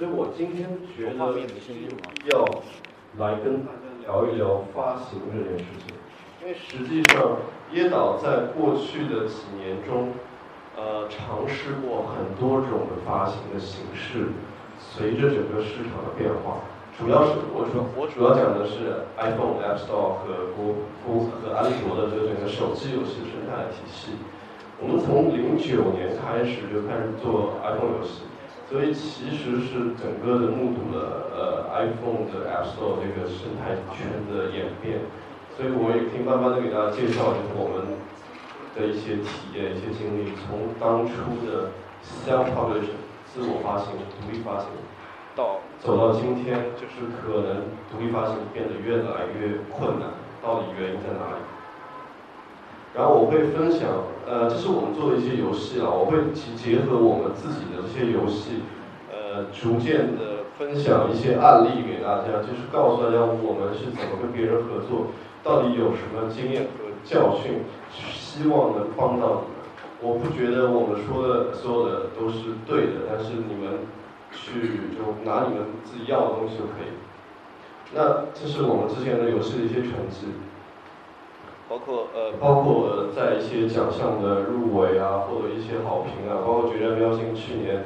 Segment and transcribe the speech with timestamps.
[0.00, 0.66] 所以我今天
[0.96, 1.28] 觉得要
[3.18, 5.92] 来跟大家聊一聊发行这件事情，
[6.40, 7.36] 因为实际上
[7.74, 10.08] 椰岛在过去的几年中，
[10.74, 14.28] 呃，尝试过很多种的发行的形式，
[14.78, 16.64] 随着整个市场的变化。
[16.98, 24.12] 主要是我主我主要讲的是 iPhone App Store 和谷谷和安卓的这个整个手机游戏生态体系。
[24.80, 28.24] 我们从零九年开始就开始做 iPhone 游戏，
[28.70, 35.00] 所以其实是整个的目睹了呃 iPhone 的 App Store 这个生态圈的演变。
[35.58, 37.98] 所以我也可以慢慢的给大家介绍，就是我们
[38.78, 41.74] 的一些体验、一些经历，从当初的
[42.24, 42.94] self-publish
[43.26, 44.70] 自我发行、独立发行。
[45.34, 51.42] 到走到今天，就是可能独立发行变得越来越困难，到底原因在哪里？
[52.94, 53.88] 然后我会分享，
[54.26, 58.62] 呃，这是我们做的一些游戏啊，我会结结合我们自己的这些游戏，
[59.10, 65.08] 呃，逐渐的分享一些案例给大家，就是告诉大家我们是怎么跟别人合作，
[65.42, 69.60] 到底有什么经验和教训，希望能帮到你们。
[70.02, 73.78] 我不觉得我们说的所有的都是对的，但是你们。
[74.32, 74.62] 去
[74.94, 76.94] 就拿你们自己要的东西就可以。
[77.92, 80.28] 那这是我们之前的游戏的一些成绩，
[81.70, 87.84] 包括呃，包括在一些奖项的入围啊，获得一些好评啊，包括《决战喵星》去年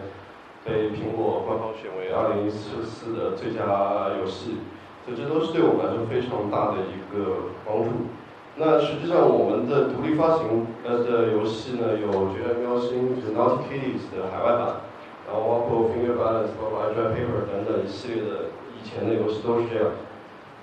[0.64, 4.56] 被苹果官方选为二零一四四的最佳游戏，
[5.04, 8.08] 所以这都是对我们来说非常大的一个帮助。
[8.56, 14.80] 那实际上我们的独立发行呃的游戏呢，有《决战喵星》就是 Naughty Kitties 的海外版。
[15.26, 19.92] 然后包括 Finger Balance，包括 i d r i v Paper 等等一系列的以前的游戏都是这样。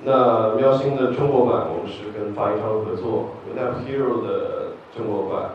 [0.04, 5.52] 那喵星的中国版我们是跟发行商合作，Wonder Hero 的中国版，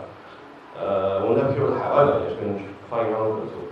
[0.80, 2.54] 呃，Wonder Hero 的海外版也是跟
[2.88, 3.66] 发行商合作。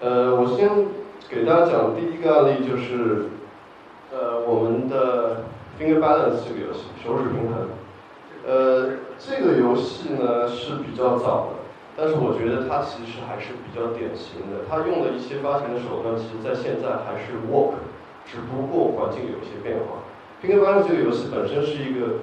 [0.00, 0.68] 呃，我先
[1.28, 3.30] 给大家讲第一个案例，就是
[4.12, 5.44] 呃我们的
[5.78, 7.68] Finger Balance 这个游戏，手指平衡。
[8.46, 11.60] 呃，这个游戏呢是比较早的。
[11.96, 17.76] 但是我觉得它其实还是比较典型的，它用的一些发行的手段，其实在现在还是 work，
[18.30, 19.98] 只不过环境有一些变化。
[20.46, 22.22] 《拼 i 班》这个游戏本身是一个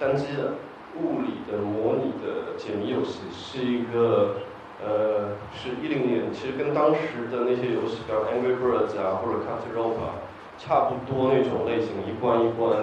[0.00, 0.54] 单机的
[0.96, 4.36] 物理的模拟的解谜游戏，是一个
[4.80, 10.08] 呃，是一零年，其实跟当时的那些游戏，比如 Angry Birds 啊或者 c a t r o p a
[10.56, 12.80] 差不多那种类型，一关一关。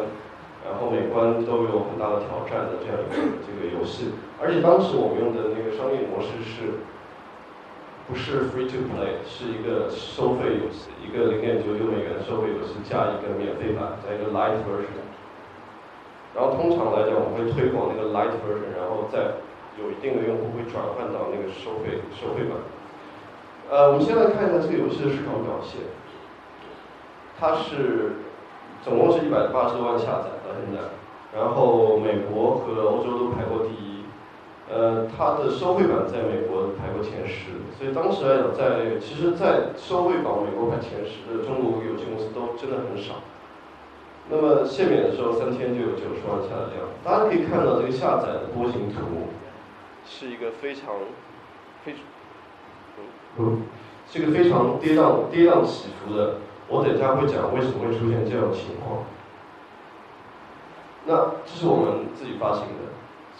[0.64, 6.80] 然后每关都有很大的挑战的这样一个这个游戏，而且当时我们用的那个商业模式是，
[8.08, 15.04] 不是 free to play，是一个收费游戏，一个零点九九美元的收费游戏加一个免费版，加一个 light version。
[16.36, 19.40] 然后通常来讲，我们会推广那个 light version，然后再
[19.80, 22.58] 有一定的用户会转换到那个收费收费版。
[23.70, 25.80] 呃，我们先来看一下这个游戏的市场表现，
[27.40, 28.18] 它是。
[28.84, 30.78] 总共是一百八十多万下载到现在，
[31.34, 33.83] 然后美国和欧洲都排过第一，
[34.74, 43.22] 呃，它的收费版在美国排过前十，所以当时来讲，在其实，在收费榜美国排前十的中国游戏公司都真的很少。
[44.32, 49.30] 那么限免的时候三天就有九十万下载量，大家可以看到这个下载的波形图，
[50.08, 50.90] 是一个非常
[51.86, 52.02] 非常
[53.38, 53.62] 嗯，
[54.10, 56.38] 是一个非常跌宕跌宕起伏的。
[56.68, 59.04] 我等下会讲为什么会出现这样的情况。
[61.06, 62.90] 那这是我们自己发行的，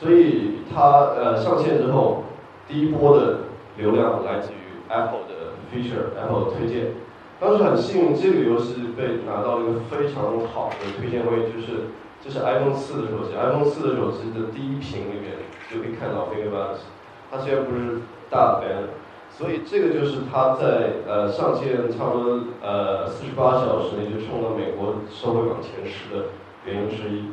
[0.04, 2.24] 所以它呃上线之后，
[2.68, 3.38] 第一波的
[3.78, 6.92] 流量来自于 Apple 的 feature，Apple 推荐。
[7.40, 11.88] 当时很幸运，这个游戏被拿到了一个非常好的推荐位，就是
[12.22, 15.40] 这是 iPhone 四的手机，iPhone 四的手机的第一屏里面
[15.72, 16.84] 就可以看到 Finger Balance。
[17.32, 18.88] 它虽然不是大的 banner。
[19.36, 26.26] 所以这个就是它在呃上线差不多呃四十八小时内就冲到美国收费榜前十的
[26.66, 27.24] 原因之一。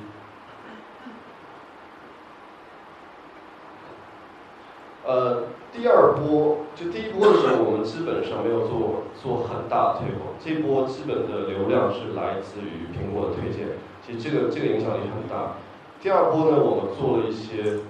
[5.10, 13.66] 呃，第二波就第一波的时候，我们基本上没有做做很大的推广，这波基本的流量是来自于苹果的推荐，
[14.06, 15.56] 其实这个这个影响力很大。
[16.00, 17.80] 第二波呢，我们做了一些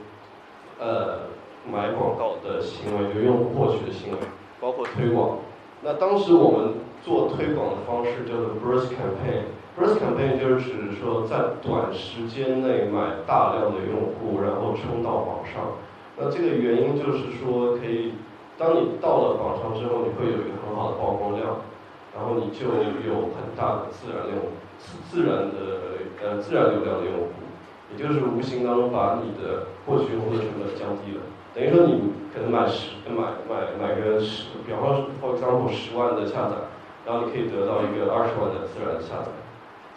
[0.78, 1.28] 呃。
[1.70, 4.18] 买广告的行为，就用户获取的行为，
[4.58, 5.36] 包括推广。
[5.82, 6.72] 那当时我们
[7.04, 9.52] 做推广的方式叫做 burst campaign。
[9.78, 15.76] burst campaign 就是指说在短时间内买大量的用户，然后冲到网上。
[16.22, 18.12] 那这个原因就是说，可以
[18.58, 21.56] 当你到了榜上之后，你会有一个很好的曝光量，
[22.14, 22.68] 然后你就
[23.08, 27.32] 有很大的自然流自自然的呃自然流量的用户，
[27.90, 31.22] 也就是无形当中把你的获取用户的成本降低了。
[31.54, 36.56] 等于说你可能买十买买买个十，比方说 for example 十万的下载，
[37.06, 39.32] 然后你可以得到一个二十万的自然下载。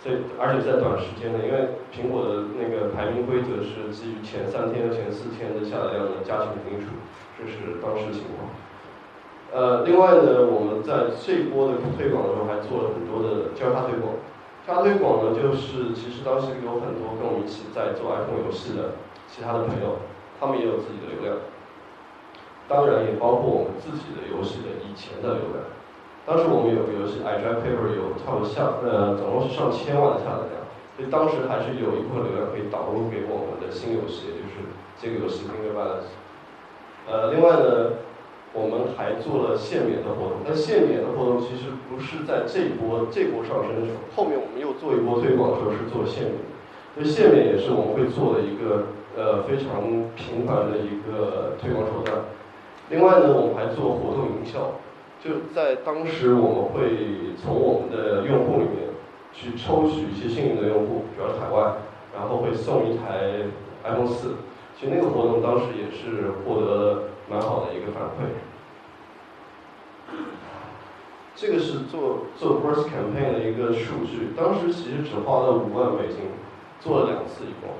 [0.03, 6.91] 所以而且在短时间内，因为苹果的那个排名规则是基于前三天和前四天的下载量的加权平数，
[7.39, 8.51] 这是当时情况。
[9.55, 14.11] 呃，另外呢，我们在这一波的推广的时候还做了很多的交叉推广。
[14.67, 18.99] 交叉推广呢，就是其实当时有很多跟我们一起在做 iPhone 游戏的
[19.31, 20.03] 其他的朋友，
[20.35, 21.39] 他们也有自己的流量。
[22.67, 25.63] 当然也包括我们自己的游戏的以前的流量。
[26.25, 30.63] 当时我们有个游戏 I Drive Paper 有差不多上呃总共是上千万的下载量，
[30.95, 34.63] 所以当时还是有一部分流量可以导入给我们的新游戏，就是
[34.99, 36.11] 这个游戏 f i n g e r Balance。
[37.07, 38.03] 呃，另外呢。
[38.55, 46.37] 我们还做了限免的活动，那限免的活动其实不是在这一波这波上升的时候，后面我们又做一波推广的时候是做限免，
[46.93, 49.81] 所以限免也是我们会做的一个呃非常
[50.13, 52.13] 频繁的一个推广手段。
[52.93, 54.77] 另外呢，我们还做活动营销，
[55.23, 58.91] 就在当时我们会从我们的用户里面
[59.31, 61.75] 去抽取一些幸运的用户，主要是海外，
[62.13, 63.47] 然后会送一台
[63.85, 64.35] iPhone 四。
[64.77, 68.27] 其实那个活动当时也是获得了蛮好的一个反馈。
[71.35, 76.19] 这个是做做 burst campaign 的一个数据，当时其实只花了五万美金，
[76.81, 77.71] 做了两次一共，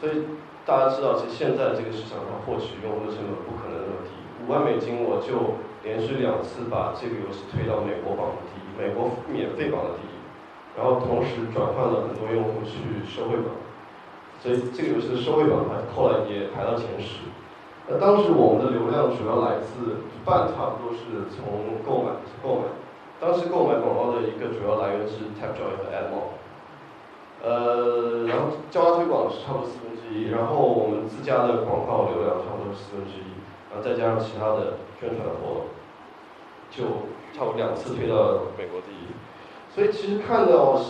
[0.00, 0.24] 所以
[0.64, 4.14] 大家知道，其实现在这个市场上获取用户的成本不可能那么低，
[4.46, 10.18] 五万美金我就连续两次把这个游戏推到美国榜的第一，美国免费榜的第一，
[10.74, 13.54] 然后同时转换了很多用户去收费榜。
[14.42, 17.30] 所以这个游戏的收费榜还后来也排到前十。
[17.86, 22.66] 那当时我们的流量主要来自一半，差不多是从购买购买。
[23.22, 26.34] 当时购买广告的一个主要来源是 TapJoy 和 AdMob。
[27.46, 33.30] 呃，然后交叉推广是差不多四分之一，然后我们自家的广告流量差不多是四分之一，
[33.70, 35.75] 然后再加上其他的宣传活动，
[36.70, 36.84] 就
[37.32, 39.06] 差不多两次推到美国第一。
[39.74, 40.80] 所以其实看到。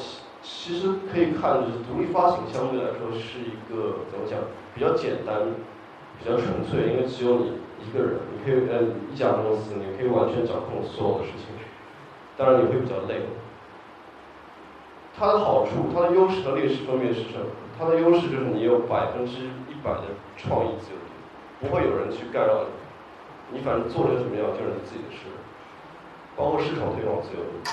[0.48, 4.38] 其实可以看，就是独立发行相对来说是一个怎么讲，
[4.76, 5.42] 比较简单，
[6.20, 11.50] 比较纯粹，因为只有你一个人，你可以呃一家公司，你可以完全掌控所有的事情。
[12.36, 13.22] 当然你会比较累。
[15.18, 17.46] 它的好处，它的优势和劣势分别是什么？
[17.76, 21.10] 它的优势就是你有百分之一百的创意自由度，
[21.58, 22.62] 不会有人去干扰
[23.50, 25.26] 你，你反正做成什么样就是你自己的事。
[26.36, 27.70] 包括市场推广自由度。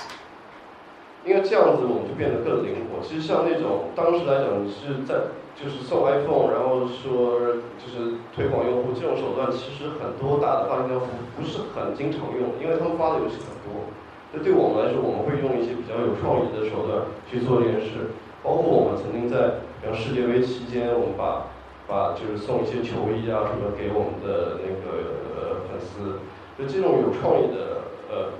[1.24, 3.00] 因为这样子我们就变得更灵活。
[3.00, 11.00] 其实像那种当时来讲，是在就是送 iPhone，然后说就是推广用户这种手段，其实很多大的发行商
[11.32, 13.88] 不是很经常用，因为他们发的游戏很多。
[14.36, 18.12] 那对我们来说，我们会用一些比较有创意的手段去做这件事。
[18.44, 21.48] 包括我们曾经在比方世界杯期间，我们把
[21.88, 26.20] 把就是送一些球衣啊什么给我们的那个粉丝。
[26.60, 28.36] 就这种有创意的呃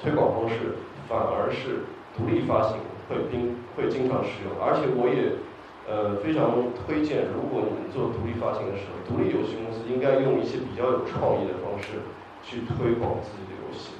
[0.00, 0.76] 推广方式，
[1.08, 1.84] 反而是。
[2.18, 2.76] 独立发行
[3.08, 5.38] 会经会经常使用，而且我也
[5.86, 12.02] 呃非常推荐，如果你们做独立发行的时候，独立游戏公司应该用一些比较有创意的方式
[12.42, 13.94] 去推广自己的游戏。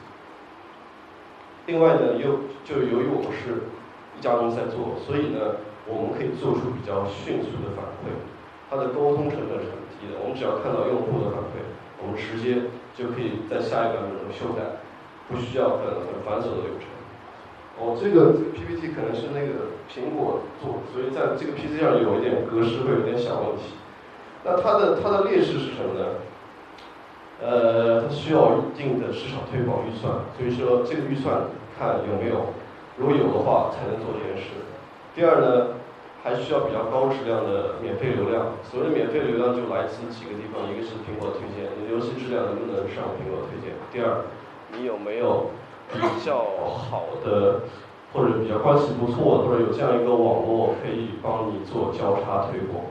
[1.71, 3.71] 另外呢，又就由于我们是
[4.19, 8.11] 一家公司在做，所以呢，我们可以做出比较迅速的反馈，
[8.69, 10.19] 它的沟通成本是很低的。
[10.19, 11.63] 我们只要看到用户的反馈，
[12.03, 14.83] 我们直接就可以在下一版本中修改，
[15.31, 16.91] 不需要很很繁琐的流程。
[17.79, 23.73] 哦，这个这个 PPT 可能是那个苹果做，所以在这个 PC 上有一点格式会有点小问题。
[24.45, 26.05] 那它的它的劣势是什么呢？
[27.41, 32.53] 呃，它需要一定的市场推广预算，所以说这个预算看有没有，
[32.99, 34.61] 如果有的话才能做这件事。
[35.17, 35.81] 第二呢，
[36.23, 38.53] 还需要比较高质量的免费流量。
[38.63, 43.73] 所谓的免费流量就来自几个地方，一个是苹果推荐，你的游戏质量能不能上苹果推荐？
[43.89, 44.21] 第二，
[44.77, 45.51] 你有没有？
[45.93, 47.63] 比较好的，
[48.13, 52.85] 或者比较关系不错的，或者有这样一个网络可以帮你做交叉推广。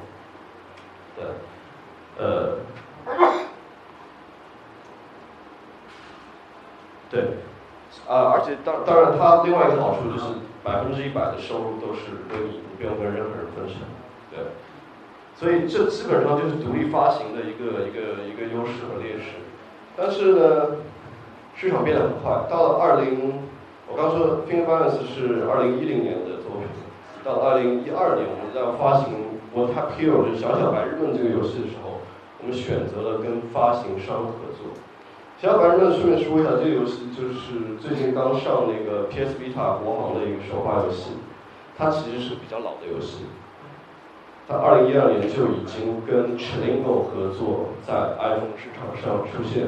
[1.16, 1.24] 对，
[2.18, 2.58] 呃，
[7.10, 7.22] 对，
[8.06, 10.26] 啊，而且当当然，它另外一个好处就是
[10.62, 13.78] 百分之一百的收入都是归你，你不用跟任何人分成，
[14.30, 14.40] 对，
[15.38, 19.40] 所以这基本上就是独立发行的一个一个一个优势和劣势，
[19.96, 20.76] 但是呢。
[21.60, 23.34] 市场变得很快，到了二零，
[23.86, 26.64] 我刚说《f i n g e r Balance》是二零一零年的作品，
[27.22, 29.12] 到了二零一二年我们在发行
[29.52, 32.00] 《我 Type Hero》就是小小白日梦这个游戏的时候，
[32.40, 34.72] 我们选择了跟发行商合作。
[35.36, 41.12] 小小白日梦顺便说一下，这个游戏就是最近刚上那个 PS Vita 国行的一个手画游戏，
[41.76, 43.28] 它其实是比较老的游戏。
[44.48, 49.68] 它二零一二年就已经跟 Chlingo 合作，在 iPhone 市场上出现。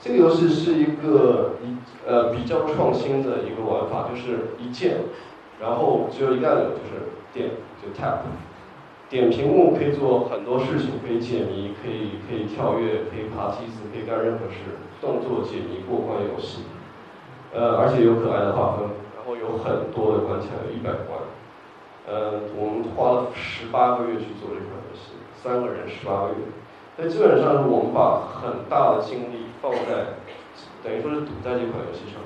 [0.00, 1.76] 这个游戏是一个一
[2.06, 4.98] 呃比较创新的一个玩法，就是一键，
[5.60, 7.50] 然后只有一个按钮，就是点，
[7.82, 8.18] 就 tap，
[9.08, 16.62] 点屏幕可以做很多事情，可以解谜，可以可以跳跃，可以爬梯子，可以干任何事，动作解谜过关游戏。
[17.54, 21.18] 呃，而且有可爱的画风，然后有很多的关卡，有一百关。
[22.06, 25.12] 呃，我们花了十八个月去做这款游戏，
[25.42, 26.44] 三个人十八个月。
[26.96, 30.16] 那基本上是我们把很大的精力放在，
[30.82, 32.22] 等于说是赌在这款游戏上。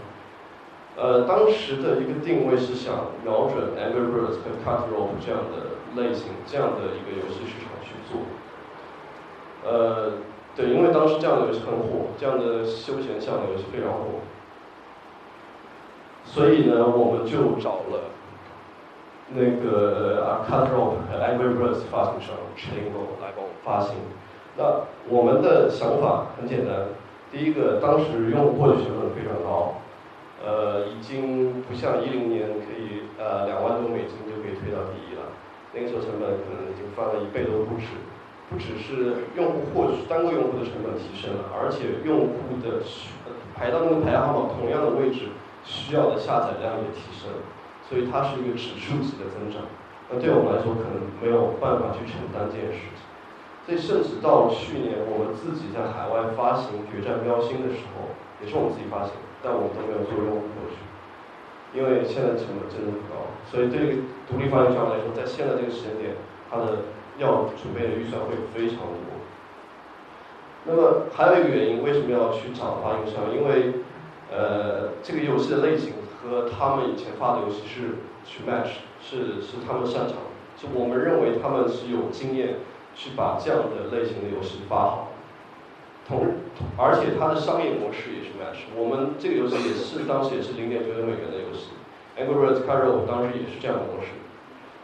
[0.97, 8.21] 呃，当时的一个定位是想瞄准 Angry Birds 和 Cut Rope 这样的类型，这样的一个游戏市场去做。
[9.65, 10.13] 呃，
[10.55, 14.21] 对，因为当时这样的游戏很火，这样的休闲向的游戏非常火。
[16.25, 18.11] 所以呢，我们就找了
[19.29, 23.97] 那个啊 Cutthroat 和 Angry Birds 发行商 Chlingo 来帮我们发行。
[24.61, 26.93] 那我们的想法很简单，
[27.33, 29.81] 第一个，当时用户获取成本非常高，
[30.45, 35.33] 呃，已经不像一零年可以呃两万多美金就可以推到第一了，
[35.73, 37.89] 那个时候成本可能已经翻了一倍都不止，
[38.53, 42.85] 不只是用户获取单个用户的成本提升了，而且用户的
[43.57, 45.33] 排到那个排行榜同样的位置
[45.65, 47.33] 需要的下载量也提升，
[47.89, 49.65] 所以它是一个指数级的增长，
[50.13, 53.09] 那对我们来说可能没有办法去承担这件事情。
[53.67, 58.11] 所以，甚至到去年，我们自己在海外发行《决战喵星》的时候，
[58.43, 59.13] 也是我们自己发行，
[59.43, 60.81] 但我们都没有做用户获取，
[61.77, 63.31] 因为现在成本真的很高。
[63.47, 66.17] 所以，对独立发行商来说，在现在这个时间点，
[66.51, 66.89] 它的
[67.19, 69.07] 要准备的预算会非常多。
[70.65, 73.31] 那么，还有一个原因，为什么要去找发行商？
[73.31, 73.75] 因为，
[74.33, 82.57] 呃，这个游戏的类型和他们以前发的游戏是去 match，是是他们擅长的，就我们认为他们是有经验。
[83.01, 85.09] 去把这样的类型的游戏发好，
[86.07, 86.37] 同
[86.77, 88.69] 而且它的商业模式也是 match。
[88.77, 91.73] 我们这个游戏也是当时也是零点九九美元的游戏
[92.21, 94.21] ，Angry Birds Carol 当时也是这样的模式，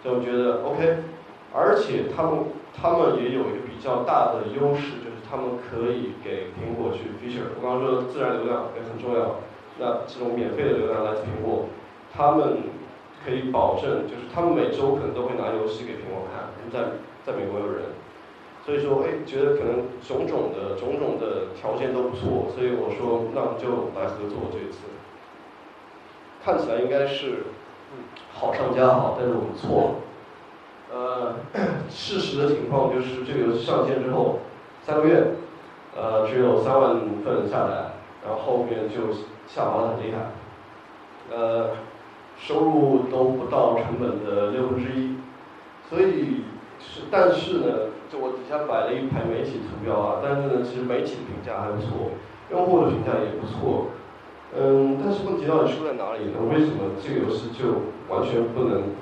[0.02, 1.04] 就我觉得 OK，
[1.52, 7.52] 而且他们他们也有一个比较大的优势，就是他们可以给苹果去 feature。
[7.52, 9.44] 我刚刚说自然流量也很重要，
[9.76, 11.68] 那这种免费的流量来自苹果，
[12.16, 12.64] 他们
[13.22, 16.96] 可以保证，就是他们每周可能都会拿游戏给苹果看，在
[17.26, 17.92] 在美国有人。
[18.66, 24.78] 所以说，哎，觉得可能种种的种种的条件都不错，所以我说，那我们就来合作这一次。
[26.44, 27.44] 看起来应该是
[28.32, 30.00] 好上加好，但是我们错
[30.90, 30.92] 了。
[30.92, 31.36] 呃，
[31.88, 34.40] 事实的情况就是这个游戏上线之后
[34.82, 35.34] 三个月，
[35.96, 37.92] 呃，只有三万份下载，
[38.24, 39.14] 然后后面就
[39.46, 40.32] 下滑的很厉害，
[41.30, 41.70] 呃，
[42.36, 45.18] 收入都不到成本的六分之一，
[45.88, 46.42] 所以
[46.80, 47.66] 是，但是呢。
[48.08, 52.14] 就我底下摆了一排媒体图标啊，但是呢，其实媒体的评价还不错，
[52.52, 53.88] 用户的评价也不错，
[54.56, 56.38] 嗯，但是问题到底出在哪里呢？
[56.48, 58.94] 为什么这个游戏就完全不能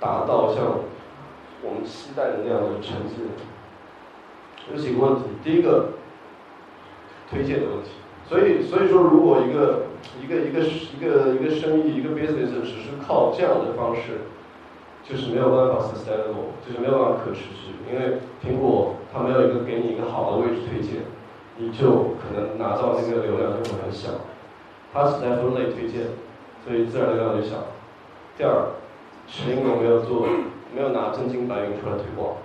[0.00, 0.64] 达到像
[1.62, 3.20] 我们期待的那样的成绩？
[4.72, 5.90] 有几个问题，第一个
[7.30, 7.90] 推荐的问题，
[8.26, 9.82] 所以所以说，如果一个
[10.22, 14.24] 一个一个一个一个生意一个 business 只是靠这样的方式。
[15.08, 21.00] 就是没有办法 sustainable，就是没有办法可持续，因为苹果它没有一个给你一个好的位置推荐，
[21.56, 24.10] 你就可能拿到那个流量就会很小。
[24.92, 26.08] 它只在分类推荐，
[26.62, 27.56] 所以自然流量就小。
[28.36, 28.66] 第二，
[29.26, 30.26] 群有没有做，
[30.74, 32.36] 没有拿真金白银出来推广。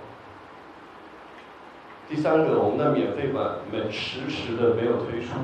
[2.08, 5.34] 第三个，我们的免费版没迟迟的没有推出，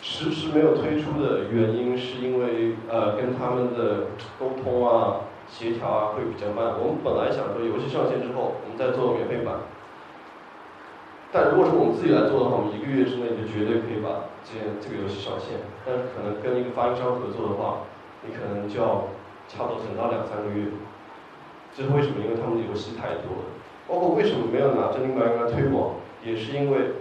[0.00, 4.06] 迟迟没有推出的原因是因为呃跟他们的
[4.38, 5.20] 沟通啊。
[5.50, 6.78] 协调啊会比较慢。
[6.78, 9.66] 我们本来想说游戏上线之后，我们再做免费版。
[11.32, 15.62] 但如果是我们自己来做的话，我们一个月之内就绝对可以把这这个游戏上线。
[15.86, 17.86] 但是可能跟一个发行商合作的话，
[18.26, 19.06] 你可能就要
[19.46, 20.70] 差不多等到两三个月。
[21.70, 22.18] 这是为什么？
[22.18, 23.46] 因为他们的游戏太多了。
[23.86, 26.98] 包括为什么没有拿真金白银来推广，也是因为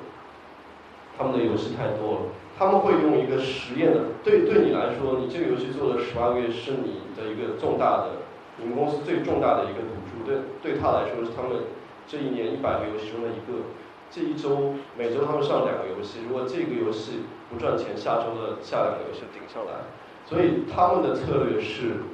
[1.17, 2.19] 他们的游戏太多了。
[2.57, 8.18] 他们会用一个实验的，对对你来说，你这个游戏做了十八个月，是你的一个重大的。
[8.61, 11.63] 你们公司最重大的一个赌注，对对他来说是他们
[12.07, 13.63] 这一年一百个游戏中的一个。
[14.11, 19.85] 这一周每周他们上两个游戏，如果这个游戏不赚钱，下周的下两个游戏顶上来。
[20.25, 22.09] 所以他们的策略是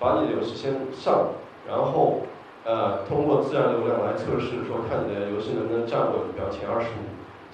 [0.00, 1.36] 把你的游戏先上，
[1.68, 2.22] 然后
[2.64, 7.04] 呃通过自然流量来测试，说看你的游戏能不能站稳，比如前二十五，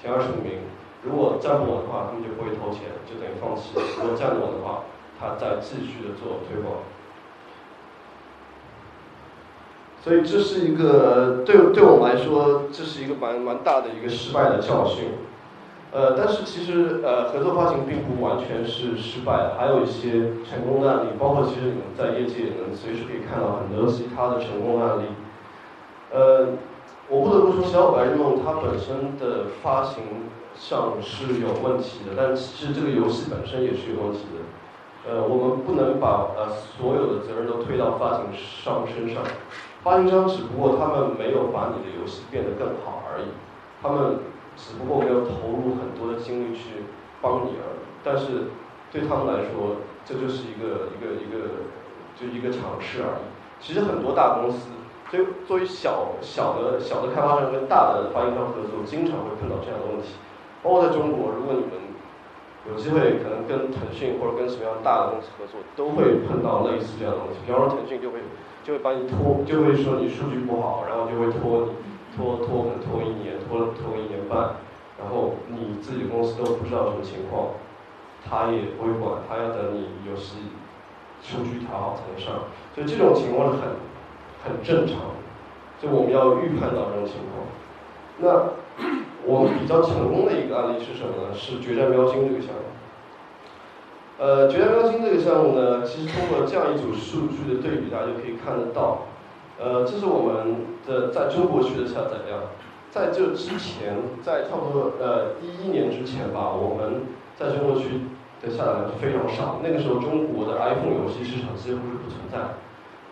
[0.00, 0.62] 前二十五名。
[1.02, 4.87] 如果站不稳的话，他们就不会投钱，就等于放弃；如果站稳的话，
[5.18, 6.87] 他再继续的做推广。
[10.07, 15.09] 所以这是一个对对我们来说，这是一个蛮蛮大的一个失败的教训。
[15.91, 25.07] 呃，但是其实呃，合作发行并不完全是失败，还有一些成功的案例，包括其实你们在业界也能随时可以看到很多其他的成功案例。
[26.15, 26.55] 呃，
[27.09, 30.05] 我不得不说，《小白日梦》它本身的发行
[30.55, 35.11] 上是有问题的，但其实这个游戏本身也是有问题的。
[35.11, 36.47] 呃，我们不能把呃
[36.79, 39.23] 所有的责任都推到发行商身上，
[39.87, 43.26] 发行商只不过他们没有把你的游戏变得更好而已，
[43.81, 44.19] 他们
[44.57, 46.83] 只不过没有投入很多的精力去
[47.23, 47.87] 帮你而已。
[48.02, 48.50] 但是
[48.90, 51.71] 对他们来说，这就是一个一个一个
[52.19, 53.31] 就一个尝试而已。
[53.61, 54.71] 其实很多大公司，
[55.09, 60.19] 所以作为小小的小的开发商跟大的发行商合作，经常会碰到这样的问题。
[60.64, 61.86] 包括在中国，如果你们。
[62.68, 67.38] 有机会可能跟腾讯或者跟什么样大的公司合作，都会碰到类似这样的东西。
[67.46, 68.18] 比方说腾讯就会
[68.64, 74.56] 就会把你拖，就会说你数据不好，然后就会拖你拖拖可能拖一年，拖拖一年半，
[74.99, 77.54] 然后你自己公司都不知道什么情况，
[78.28, 80.38] 他也不会管，他要等你游戏
[81.23, 82.35] 数据调好才能上。
[82.75, 83.70] 所以这种情况是很
[84.42, 85.14] 很正常，
[85.78, 87.46] 所以我们要预判到这种情况。
[88.18, 88.50] 那。
[89.26, 91.35] 我们比较成功的一个案例是什么呢？
[91.35, 92.62] 是决战喵星这个项目。
[94.18, 99.02] 呃，决战喵星这个项目呢，其实通过这样一组数据的对比，大家就可以看得到。
[99.59, 102.38] 呃，这是我们的在中国区的下载量。
[102.88, 107.02] 在这之前，在差不多呃一一年之前吧，我们
[107.37, 108.06] 在中国区
[108.40, 109.59] 的下载量是非常少。
[109.61, 112.38] 那个时候，中国的 iPhone 游戏市场几乎是不存在，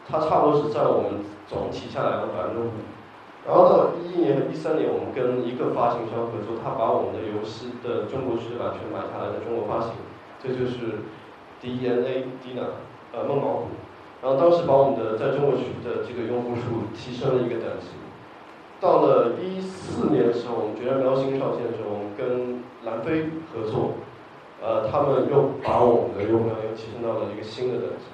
[0.09, 2.71] 它差不多是占我们总体下载量的百分之五。
[3.47, 9.93] 然后到一一年和一三年，我们跟一个发行商合作，他把我们的游戏的中国区的版权买下来，在中国发行，
[10.41, 11.05] 这就是
[11.61, 12.81] DNA Dina，
[13.13, 13.77] 呃，梦毛虎。
[14.23, 17.93] 然后当时把我们的在中国区的这个用户数提升了一个等级。
[18.81, 24.01] 到了一四年的时候，我们决战喵星上线的时候，我们跟蓝飞合作，
[24.63, 28.09] 呃，他们又把我们的用户量又提升到了一个新的等级。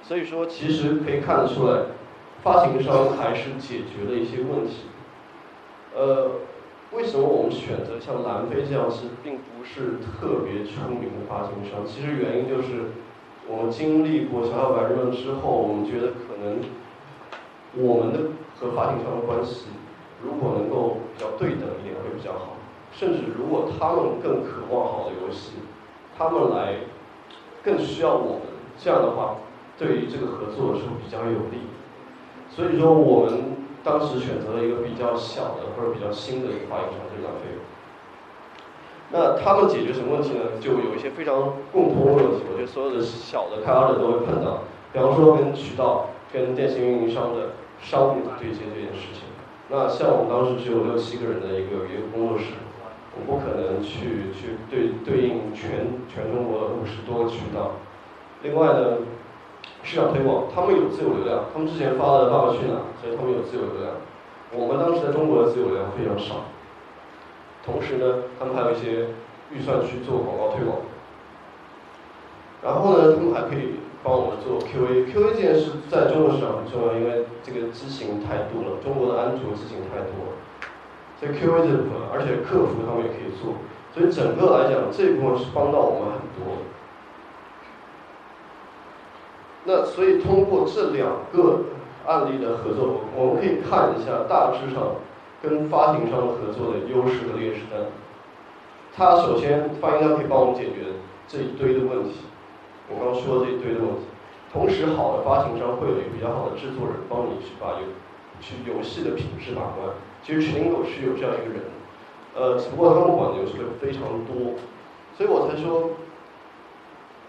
[0.00, 1.97] 所以说，其实可以看得出来。
[2.48, 4.88] 发行商还是解决了一些问题。
[5.94, 6.30] 呃，
[6.92, 11.84] 为什么我们选择像蓝飞这样是并不是特别出名的发行商？
[11.84, 12.96] 其实原因就是
[13.46, 16.60] 我们经历过小小白日梦之后，我们觉得可能
[17.76, 19.66] 我们的和发行商的关系
[20.24, 22.56] 如果能够比较对等一点会比较好。
[22.94, 25.52] 甚至如果他们更渴望好的游戏，
[26.16, 26.76] 他们来
[27.62, 28.40] 更需要我们，
[28.78, 29.36] 这样的话
[29.76, 31.68] 对于这个合作是比较有利。
[32.58, 37.54] 所以说，我们当时选择了一个比较小的或者比较新的一个发行商，就是蓝飞。
[39.12, 40.58] 那他们解决什么问题呢？
[40.60, 44.64] 就有一些非常共通的问题，我觉得所有的小的开发者都会碰到。
[44.92, 49.22] 比方说，跟渠道、跟电信运营商的商务对接这件事情。
[49.68, 52.58] 那像我们当时只有六七个人的一个一个工作室，
[53.14, 57.78] 我不可能去去对对应全全中国五十多个渠道。
[58.42, 58.98] 另外呢？
[59.88, 63.96] 市场推广，他们有自有流量，他们之前发的《爸爸去哪儿》，所以他们有自有流量。
[64.52, 66.44] 我们当时在中国的自有流量非常少。
[67.64, 69.08] 同时呢，他们还有一些
[69.48, 70.76] 预算去做广告推广。
[72.60, 75.08] 然后呢，他们还可以帮我们做 QA。
[75.08, 80.36] QA 这件事在中国市场很重要，因为这个机型太多了，中国的安卓机型太多了。
[81.16, 83.56] 所以 QA 这部分，而且客服他们也可以做，
[83.96, 86.60] 所以整个来讲，这部分是帮到我们很多。
[89.70, 91.60] 那所以通过这两个
[92.06, 94.96] 案例的合作，我们可以看一下大致上
[95.42, 97.60] 跟发行商合作的优势和劣势。
[98.96, 100.96] 它首先发行商可以帮我们解决
[101.28, 102.24] 这一堆的问题，
[102.88, 104.08] 我刚说的这一堆的问题。
[104.50, 107.92] 同时，好的发行商会有一个比较好的制作人帮你去把游
[108.40, 109.92] 去游戏的品质把关。
[110.24, 111.60] 其实 c h i 是有这样一个人，
[112.32, 114.56] 呃，只不过他们管的游戏会非常多，
[115.12, 115.90] 所以我才说。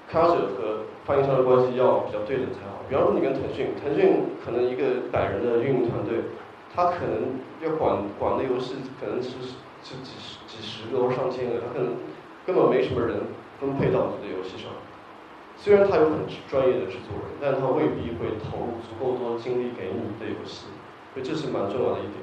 [0.10, 2.82] 开发者和发行商的关系要比较对等才好。
[2.90, 6.18] 比方说，你跟腾讯，腾讯可能一个百人的运营团队，
[6.74, 9.30] 他可能要管管的游戏可能是
[9.84, 11.94] 是几十几十个或上千个，他可能
[12.46, 13.22] 根本没什么人
[13.60, 14.72] 分配到你的游戏上。
[15.56, 20.66] 虽然他有很专业的制作人，但他未必会投入足够多精力给你的游戏，
[21.14, 22.18] 所以这是蛮重要的一点。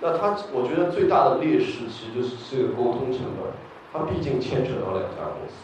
[0.00, 3.54] 那他，我觉得最大的劣势其实就是这个沟通成本，
[3.92, 5.54] 他毕竟牵扯到两家公司。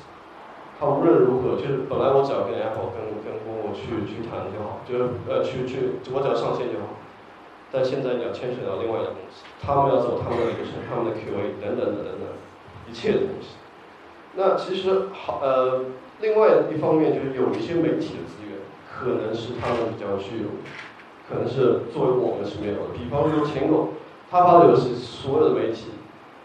[0.82, 6.98] 他无论如何，就是本来我只要跟 Apple、跟跟 Google 去去谈就好，就是呃去去，我只要上线就好。
[7.70, 12.26] 但现在你要牵扯到另外一家公司，他们要走他们的流程、他们的 QA 等等等等等
[12.90, 13.54] 一切的东西。
[14.34, 15.86] 那其实好呃，
[16.18, 18.58] 另外一方面就是有一些媒体的资源，
[18.90, 20.50] 可能是他们比较具有。
[21.30, 22.98] 可能是作为我们是没有的。
[22.98, 23.94] 比方说舔狗，
[24.28, 25.94] 他发的游戏，所有的媒体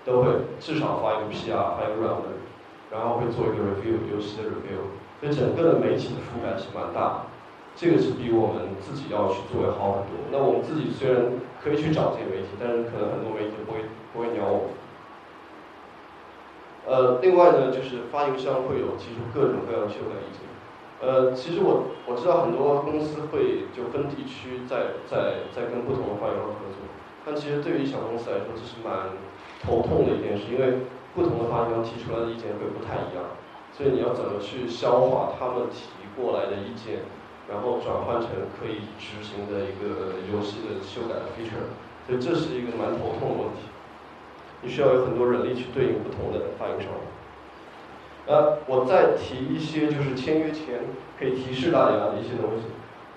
[0.05, 2.21] 都会至少发一个 PR，发一个软文，
[2.91, 4.87] 然后会做一个 review 游戏的 review，
[5.19, 7.21] 所以整个的媒体的覆盖是蛮大的。
[7.75, 10.17] 这个是比我们自己要去做要好很多。
[10.31, 11.21] 那我们自己虽然
[11.61, 14.73] 可以去找这些媒体，但是可能很多媒体不会不会鸟我们。
[16.87, 20.41] 呃，另外呢，就是发行商会有提出各种各样的修改意见。
[20.97, 26.81] 呃，其实我我知道很多公司会就分地区在在在跟不同的发行商合作，
[27.23, 29.13] 但其实对于小公司来说，这是蛮
[29.61, 30.81] 头痛的一件事，因为
[31.17, 33.25] 不同的发行商提出来的意见会不太一样，
[33.73, 37.01] 所以你要怎么去消化他们提过来的意见？
[37.49, 41.73] 然后转换成可以执行的一个游戏的修改的 feature，
[42.05, 43.65] 所以这是一个蛮头痛的问题。
[44.61, 46.91] 你需要有很多人力去对应不同的发行商。
[48.27, 50.85] 呃，我再提一些就是签约前
[51.17, 52.67] 可以提示大家的一些东西。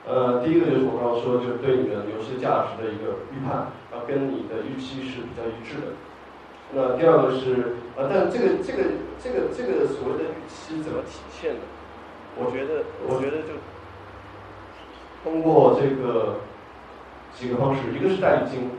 [0.07, 5.93] 呃，第一个就是我刚刚说，就是对你的游戏价值的一个预判，要跟你的预期是比较一致的。
[6.73, 8.85] 那第二个是，啊，但这个这个
[9.23, 11.61] 这个这个所谓的预期怎么体现呢？
[12.37, 13.55] 我觉得，我觉得就。
[15.23, 16.37] 通过这个
[17.35, 18.71] 几个方式，一个是代理金，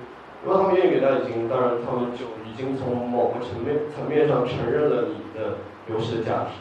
[0.44, 6.58] 如果他们愿意给代理金，当然他们就已经从某个层面层面上承认了你的游戏的价值。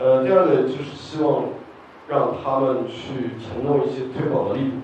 [0.00, 1.50] 呃，第二个就是希望
[2.08, 4.76] 让他们去承诺一些推广的力度，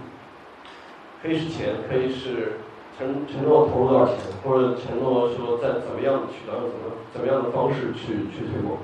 [1.23, 2.59] 可以是钱，可以是
[3.01, 8.77] 承承诺投入多少钱，或者承诺说在怎么样的渠道用、怎么怎么样的方式去去推广。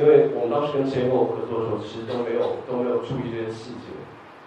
[0.00, 3.92] 因为我们当时跟谁跟我合作的时候，其实都没有都没有注意这些细节。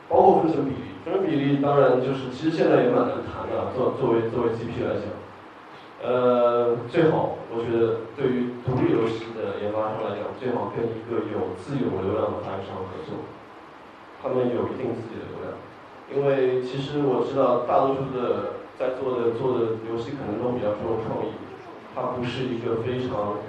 [0.09, 3.69] 包括分成比例，分成比例当然就是，其实现在也蛮难谈的。
[3.77, 5.05] 作作为作为 GP 来讲，
[6.01, 13.21] 呃，最好我觉得对于独立游戏的研发商来讲，最好跟一个有自有流量的发行商合作，
[14.21, 15.53] 他们有一定自己的流量。
[16.13, 21.31] 因为其实我知道大多数的在座的做的游戏可能都比较注重创意，
[21.95, 23.39] 它不是一个非常。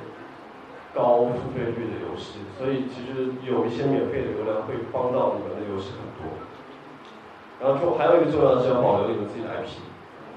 [0.94, 6.30] 高付费率的游戏，所以其实有一些免费的流量会帮到你们的游戏很多。
[7.58, 9.82] 然后还有一个重要的是要保留你们自己的 IP。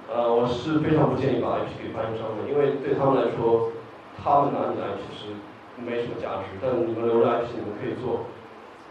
[0.10, 3.70] 呃，我是非常不建议把 IP 给发行商的，因为对他们来说，
[4.18, 5.38] 他们拿你的 IP 是
[5.78, 6.50] 没什么价值。
[6.58, 8.26] 但你们留着 IP，你们可以做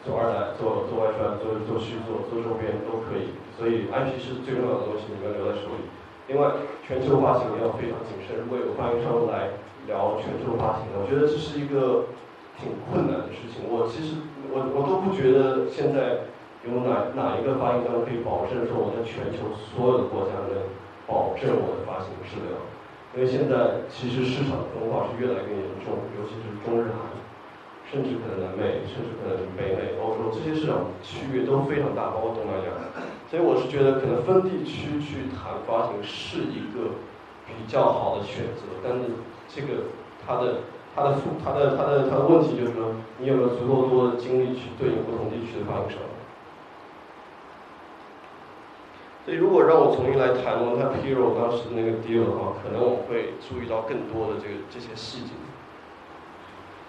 [0.06, 3.34] 做二代、做做外传、做做续作、做周边都可以。
[3.58, 5.90] 所以 IP 是最重要的东西，你们要留在手里。
[6.30, 6.54] 另外，
[6.86, 9.50] 全球发行要非常谨慎，如果有发行商来。
[9.86, 12.10] 聊全球发行的，我觉得这是一个
[12.58, 13.62] 挺困难的事情。
[13.70, 14.18] 我其实
[14.50, 16.26] 我我都不觉得现在
[16.66, 20.58] 有哪哪一个发行商可以保证说我在全球所有的国家能
[21.06, 22.58] 保证我的发行质量。
[23.14, 27.06] 因为现在其实市场分化是越来越严重，尤其是中日韩，
[27.90, 32.70] 甚至可能南美，甚至可能北美、欧洲这些市场区域都非常大，包括东南亚。
[33.30, 36.94] 所以我是觉得可能分地区去谈发行是一个
[37.46, 39.04] 比较好的选择，但是。
[39.48, 39.68] 这个
[40.26, 40.58] 它的
[40.92, 45.98] 它的负它的它的它的问题就是说，你有没有足够多的精力去对应不同地区的发行商？
[49.24, 55.30] 所以如果让我重新来谈论它 Hero 当时的那个 deal 的话，可能我会注意到更多的这个这些细节。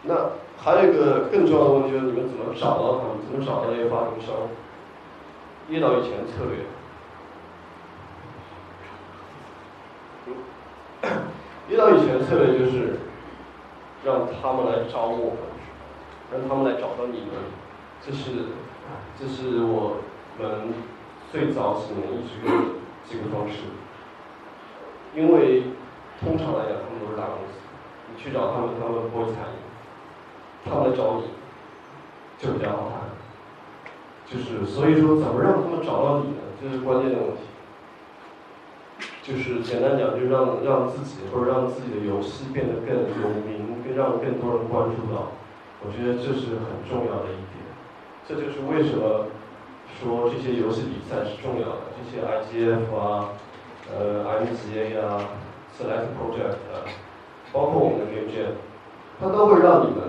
[0.01, 0.15] 那
[0.57, 3.17] 还有一个更重要的问题就是，你们怎么找到他们？
[3.29, 4.35] 怎么找到这些发行商？
[5.69, 6.65] 叶导以前的策略。
[11.69, 12.99] 遇到以前的策略就是
[14.03, 15.37] 让他们来找我们，
[16.31, 17.31] 让他们来找到你们，
[18.01, 18.31] 这是
[19.19, 19.97] 这是我
[20.39, 20.73] 们
[21.31, 22.63] 最早几年一直用的
[23.09, 23.67] 这个方式。
[25.13, 25.63] 因为
[26.21, 27.59] 通常来讲，他们都是大公司，
[28.09, 29.59] 你去找他们，他们不会睬你，
[30.69, 31.23] 他们来找你
[32.37, 33.07] 就比较好谈。
[34.27, 36.43] 就是所以说，怎么让他们找到你呢？
[36.61, 37.43] 这是关键的问题。
[39.23, 45.31] 就是简单讲，就让让自己或者让自己的游戏变得更有名，更让更多人关注到。
[45.83, 47.63] 我觉得这是很重要的一点。
[48.27, 49.27] 这就是为什么
[49.99, 51.91] 说这些游戏比赛是重要的。
[51.95, 53.29] 这些 IGF 啊，
[53.91, 55.23] 呃，MGA 啊
[55.77, 56.83] ，Select Project 啊，
[57.53, 58.55] 包括我们的 Game Jam，
[59.19, 60.03] 它都会让你们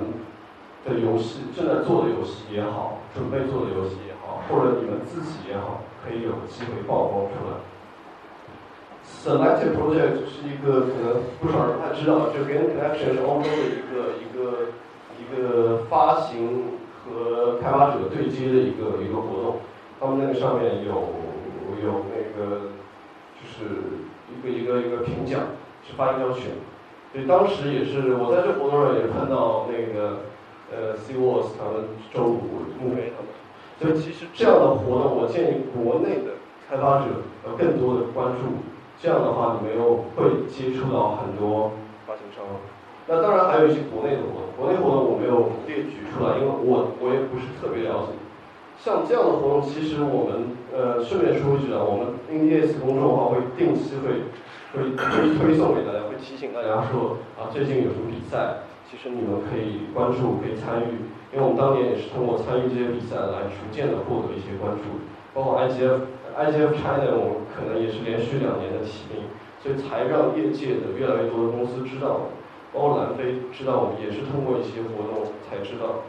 [0.87, 7.59] 的游戏正在做的游戏也好，准备做的游戏也好，或者你们自己也好，可以有机会曝光出来。
[9.09, 14.69] Selected Project 是一个可能不少人不太知道，就 Game Connection 是欧洲的一个一个
[15.19, 19.57] 一个发行和开发者对接的一个一个活动。
[19.99, 20.93] 他们那个上面有
[21.83, 22.71] 有那个
[23.35, 23.65] 就是
[24.31, 25.41] 一个一个一个评奖，
[25.85, 26.45] 是发行商选。
[27.13, 30.21] 所以当时也是我在这活动上也看到那个
[30.71, 32.41] 呃 C w a s 他们周五
[32.81, 33.31] 木飞他们。
[33.81, 37.07] 所以其实这样的活动，我建议国内的开发者
[37.47, 38.63] 要更多的关注。
[39.01, 41.71] 这样的话，你们又会接触到很多
[42.05, 42.43] 发行商。
[43.07, 48.19] 那当然还有一些国内的活动，国内活动我没有列举出来，因为我我也不是特别了解。
[48.77, 54.27] 像这样的活动，其实我们呃顺便说一句啊，我们 NDS 公众号会定期会
[54.75, 61.05] 会会推送给大家，会提醒大家说啊最近有什么比赛，其实你们可以关注，可以参与。
[61.31, 69.29] 因为我们当年也是通过参与这些比赛来逐渐的获得一些关注，包括 IGF，IGF China 我们可能也是连续两年的提名，
[69.61, 72.33] 所以才让业界的越来越多的公司知道。
[72.73, 76.05] 包括南非知道，我们也是通过一些活动才知道。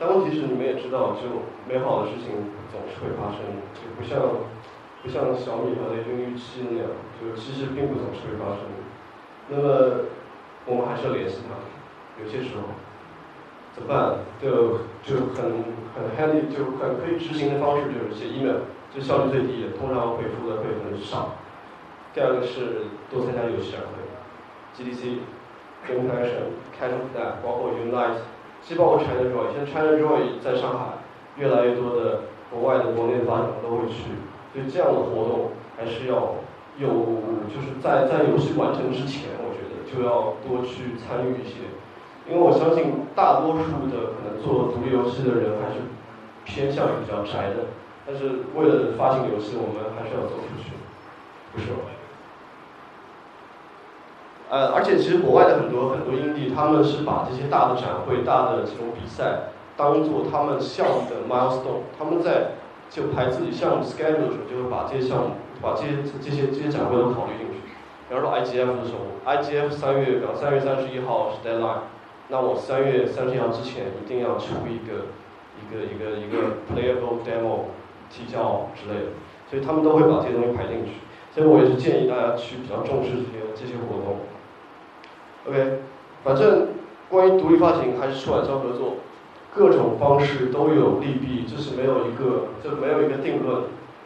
[0.00, 2.32] 但问题是，你们也知道，就美好的事情
[2.72, 3.40] 总是会发生，
[3.72, 4.20] 就不像
[5.00, 8.64] 不像小米和雷军预期那样，就其实并不总是会发生。
[9.48, 10.08] 那么
[10.66, 11.54] 我们还是要联系他，
[12.22, 12.70] 有些时候
[13.74, 14.18] 怎么办？
[14.40, 18.62] 就就很很 handy，就很可以执行的方式就是写 email，
[18.94, 21.34] 就效率最低，通常回复的会很少。
[22.14, 24.02] 第二个是多参加游戏展会。
[24.72, 25.18] GDC、
[25.86, 28.24] Game Connection、Cashflow，包括 Unite，
[28.62, 30.96] 其实包括 China Joy，现在 China Joy 在上海，
[31.36, 32.20] 越来越多的
[32.50, 34.16] 国外的、国内的发展都会去，
[34.52, 36.36] 所以这样的活动还是要
[36.78, 36.88] 有，
[37.52, 39.28] 就是在在游戏完成之前，
[39.92, 41.68] 就要多去参与一些，
[42.26, 45.82] 因为我相信大多数的可能做独立游戏的人还是
[46.44, 47.68] 偏向于比较宅的，
[48.06, 50.72] 但是为了发行游戏，我们还是要走出去，
[51.52, 51.78] 不是吗？
[54.48, 61.88] 呃，而且其实国外的很多很多英帝，他们是把这些大的展会、大的这种比赛，当做他们项目的 milestone。
[61.98, 65.30] 他们在就排自己项目 schedule 的时候，就会把这些项目、
[65.62, 67.61] 把这些这些这些展会都考虑进去。
[68.12, 71.88] 比方说 IGF 的时候，IGF 三月，比方三月三十一号是 deadline，
[72.28, 75.08] 那我三月三十一号之前一定要出一个
[75.56, 77.72] 一个一个一个 playable demo
[78.10, 79.06] 提交之类的，
[79.48, 81.00] 所以他们都会把这些东西排进去。
[81.34, 84.18] 所以我也是建议大家去比较重视这些这些活动。
[85.48, 85.80] OK，
[86.22, 86.68] 反正
[87.08, 88.96] 关于独立发行还是出版商合作，
[89.54, 93.62] 各种方式都有利弊，这是没有一个，这没有一个定论。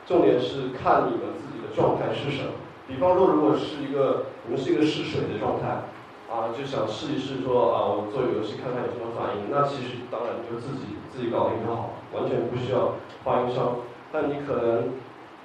[0.06, 2.50] 重点是看你们自己的状态是什么。
[2.88, 5.90] 比方说，如果是一个我们是一个试水的状态，
[6.30, 12.94] 啊，就想试一试说啊，我做游戏看看有什么反应，那其实当然就自己自己搞定就好，完全不需要
[13.24, 13.76] 发行商。
[14.12, 14.94] 但你可能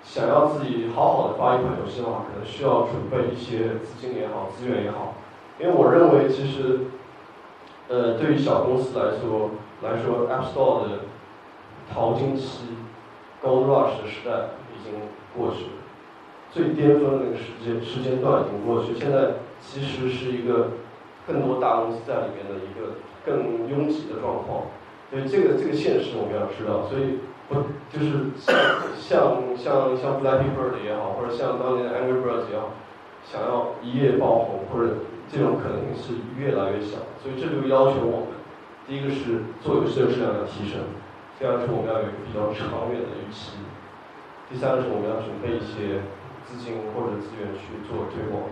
[0.04, 5.16] 想要自己好好的发一款游戏的话，可能需要准备一些资金也好，资源也好。
[5.60, 6.80] 因为我认为，其实，
[7.88, 9.52] 呃，对于小公司来说，
[9.82, 11.00] 来说，App Store 的
[11.92, 12.66] 淘金期、
[13.44, 14.94] Gold Rush 的时代已经
[15.36, 15.81] 过去了，
[16.52, 20.72] 最巅峰的那个时间时间段已经过去，现在其实是一个
[21.26, 24.64] 更多大公司在里面的一个更拥挤的状况，
[25.10, 27.56] 所以这个这个现实我们要知道，所以不
[27.90, 28.54] 就是像
[28.98, 32.74] 像像像 Flappy Bird 也好，或者像当年的 Angry Birds 也好，
[33.24, 34.96] 想要一夜爆红或者。
[35.34, 38.36] 这种可能性是越来越小，所以这就要求我们，
[38.86, 40.84] 第一个是做游戏的质量要提升，
[41.40, 43.56] 第二是我们要有一个比较长远的预期，
[44.50, 46.04] 第三个是我们要准备一些
[46.52, 48.52] 资金或者资源去做推广。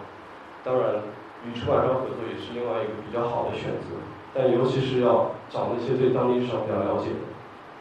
[0.63, 1.03] 当然，
[1.43, 3.99] 与出版商合作也是另外一个比较好的选择，
[4.33, 7.27] 但尤其是要找那些对当地市场比较了解的，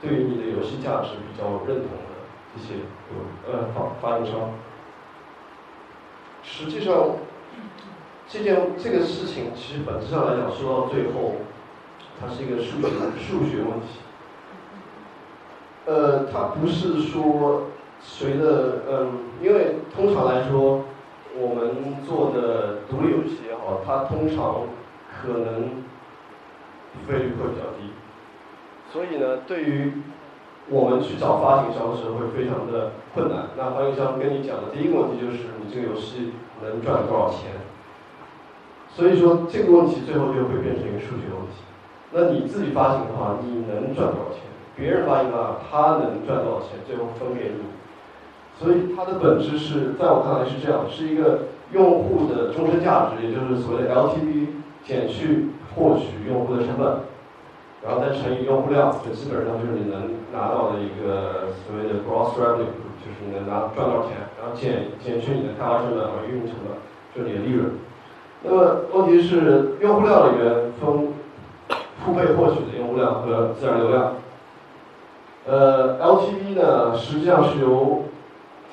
[0.03, 2.27] 对于你的游戏价值比较认同的
[2.57, 2.83] 这些
[3.47, 4.51] 呃发发行商。
[6.43, 7.17] 实际上。
[8.31, 11.37] 这件这个事情其实本质上来讲，说到最后，
[12.21, 14.01] 它是一个数学数学问题。
[15.87, 17.69] 呃，它不是说
[18.01, 20.85] 随着嗯，因为通常来说，
[21.37, 24.67] 我们做的独立游戏也好，它通常
[25.21, 25.85] 可能
[27.07, 27.93] 费率会比较低，
[28.91, 29.93] 所以呢，对于
[30.69, 33.51] 我们去找发行商的时候会非常的困难。
[33.57, 36.33] 那发行商跟你讲的第一个问题就是，你这个游戏
[36.63, 37.53] 能赚多少钱？
[38.91, 41.63] 所以说这个问题最后就会变成一个数学问题。
[42.11, 44.43] 那你自己发行的话，你能赚多少钱？
[44.75, 46.79] 别人发行的话，他能赚多少钱？
[46.87, 47.78] 最后分给你。
[48.59, 54.47] 所以它的本质是在我看来是这样：是一个用户的终身价值，也就是所谓的 LTV
[54.85, 57.07] 减去获取用户的成本，
[57.85, 66.75] 然后再乘以用户量，这基本上就是你能拿到的一个所谓的 gross revenue，就是你能拿赚到钱，然后减减去你的开发成本和运营成本，
[67.15, 67.71] 就是你的利润。
[68.43, 71.09] 那么问题是，用户量里面分
[72.05, 74.15] 付费获取的用户量和自然流量。
[75.47, 78.05] 呃，LTV 呢，实际上是由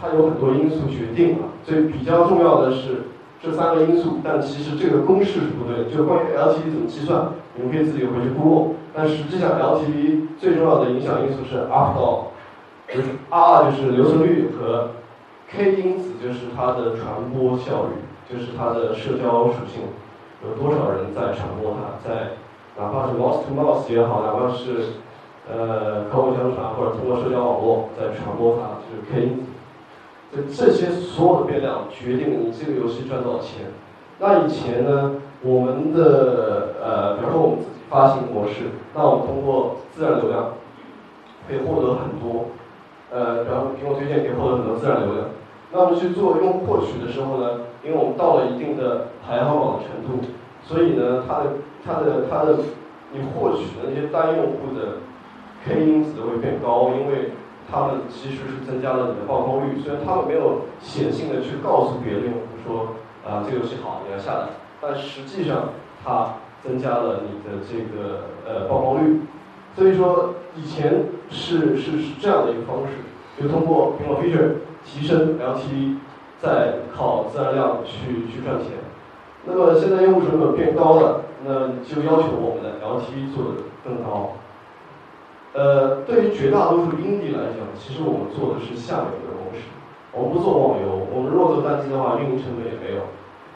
[0.06, 3.04] 它有很多因素决定的，所以比较重要的是
[3.42, 4.20] 这三个因素。
[4.24, 8.76] 但其实这个公式是不对，就关于 LTV 怎么计算，你们可以自己回去 Google。
[8.94, 12.32] 但实际上 LTV 最重要的影响因素是 Updown，
[12.88, 14.92] 就是 R 就是留存率和
[15.50, 19.84] K 因子就是它的传播效率，就是它的社交属性，
[20.44, 22.38] 有多少人在传播它，在
[22.78, 24.96] 哪怕是 mouse to mouse 也好，哪怕是
[25.52, 29.44] 呃口口相传或者通过社交网络在传播它，就是 K 因子。
[30.44, 33.66] 这些所有的变量决定了你这个游戏赚多少钱。
[34.20, 40.54] 那以前呢，我们的呃，比如说我们自己发行模式，那我们通过自然流量
[41.48, 42.48] 可以获得很多，
[43.12, 45.26] 呃，比方苹果推荐可以获得很多自然流量。
[45.72, 50.24] 那我们去做用户获取的时候呢，因为我们到了一定的排行榜的程度，
[50.64, 51.46] 所以呢，它的
[51.84, 52.60] 它的它的
[53.12, 55.04] 你获取的那些单用户的
[55.66, 57.32] K 因子会变高，因为
[57.72, 59.80] 他们其实是增加了你的曝光率。
[59.82, 62.88] 虽然他们没有显性的去告诉别的用户说。
[63.28, 64.50] 啊，这个游戏好，你要下载。
[64.80, 65.70] 但实际上，
[66.04, 69.22] 它增加了你的这个呃曝光率。
[69.76, 75.98] 所以说，以前是是是这样的一个方式，就通过苹果 feature 提升 LTV，
[76.40, 78.74] 再靠自然量去去赚钱。
[79.46, 84.34] 那么现在用户成本变高了，那就要求我们的 LTV 做的更高。
[85.56, 89.64] 呃，对于绝大多数 indie 来讲，其实我们做的是下面的公式。
[90.12, 93.04] 我们不做网游，我们如果做单机的话，运营成本也没有。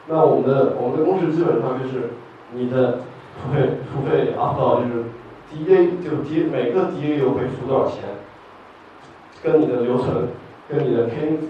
[0.08, 2.16] 那我们的我们的公式基本上就是
[2.52, 3.04] 你的
[3.36, 5.04] 付费付费 up 到就是
[5.52, 8.00] DA 就 D 每个 DAU 会付多少钱，
[9.42, 10.28] 跟你的留存，
[10.68, 11.48] 跟你的 K 因子，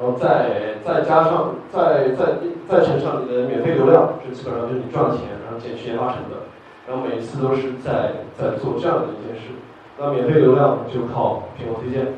[0.00, 2.38] 然后再再加上再再
[2.68, 6.38] 再乘上你的免费流量，这基本上就是你赚钱，然后减去研发成本，
[6.86, 9.52] 然后每次都是在在做这样的一件事。
[9.98, 12.14] 那免费流量就靠苹果推荐。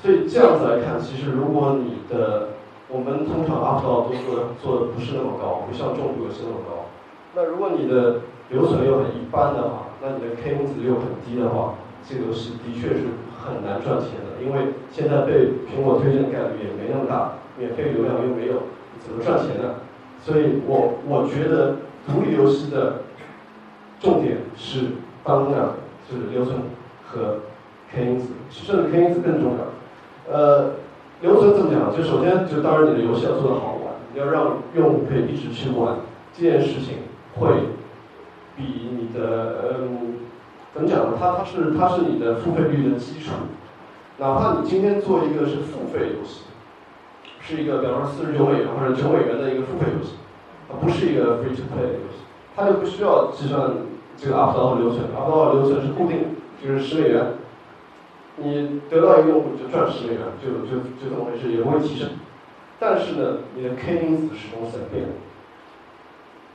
[0.00, 2.50] 所以这样子来看，其实如果你的
[2.88, 6.86] 我们通常 up 到都做的做的不是那么高，不像重度游戏那么高。
[7.34, 8.20] 那如果你的
[8.50, 11.74] 留存又很一般的话，那你的 K 因子又很低的话，
[12.08, 14.42] 这个游戏的确是很难赚钱的。
[14.42, 19.74] 因为现在被苹果推荐的概率也没那么大，免费流量又没有，怎么赚钱呢？
[20.22, 23.02] 所以我我觉得独立游戏的
[24.00, 24.80] 重点是
[25.24, 25.70] 当然
[26.08, 26.58] 是留存
[27.06, 27.38] 和
[27.92, 30.32] K 因子，甚至 K 因子更重要。
[30.32, 30.72] 呃，
[31.20, 31.96] 留存怎么讲？
[31.96, 35.96] 就首先，就当然你的游戏要做的好玩，你要让用户可以一直去玩，
[36.32, 36.98] 这件事情
[37.34, 37.48] 会
[38.56, 40.16] 比你的嗯，
[40.74, 41.16] 怎么讲呢？
[41.18, 43.32] 它它是它是你的付费率的基础。
[44.18, 46.42] 哪怕你今天做一个是付费游戏，
[47.40, 50.14] 是一个比方说四十九美元或者九美元的一个付费游戏，
[50.68, 52.26] 它不是一个 free to play 的游戏，
[52.58, 53.70] 它就不需要计算
[54.16, 57.34] 这个 up d o w 留存，up d o w 留存是固定，就是十美元。
[58.34, 62.08] 你得到一个用户就赚十美元，就就就这么回事，也不会提升。
[62.80, 65.06] 但是呢，你的 K 因子始终在变。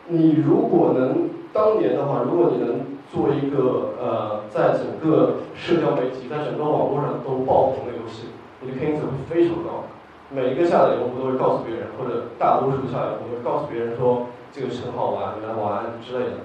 [0.07, 8.27] 你如果能当年的话，如果你能做一个呃，在整个社交媒体、在整个网络上都爆红的游戏，
[8.59, 9.85] 你的 K 因子会非常高。
[10.29, 16.37] 每一个下载用户都会告诉别人，或者大多数的下载用户会告诉别人说这个很好玩，来玩之类的。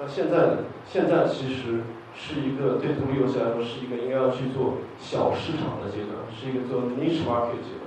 [0.00, 0.56] 那现在呢？
[0.84, 1.84] 现在其实。
[2.20, 7.86] 是一个对独立游戏来说是一个应该要去做小市场的阶段，是一个做 niche market 阶段。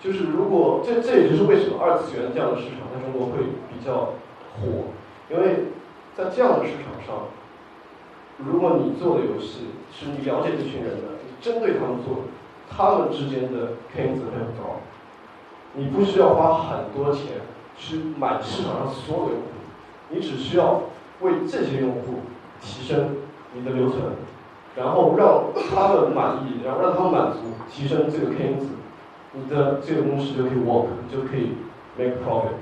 [0.00, 4.14] 就是如果这这也就是为什么二次元这样的市场在中国会比较
[4.56, 4.88] 火，
[5.28, 5.66] 因为
[6.16, 7.26] 在这样的市场上，
[8.38, 12.24] 如果你做的游戏是你了解这群人的，你针对他们做，
[12.70, 14.80] 他们之间的 K 因子会很高，
[15.74, 17.42] 你不需要花很多钱
[17.76, 19.48] 去买市场上所有的用户，
[20.10, 20.82] 你只需要
[21.20, 22.20] 为这些用户
[22.60, 23.16] 提升。
[23.56, 24.02] 你的留存，
[24.74, 27.38] 然后让他们满意，然后让他们满足，
[27.70, 28.66] 提升这个 K 因子，
[29.30, 31.52] 你的这个公式就可以 work，就可以
[31.96, 32.58] make profit。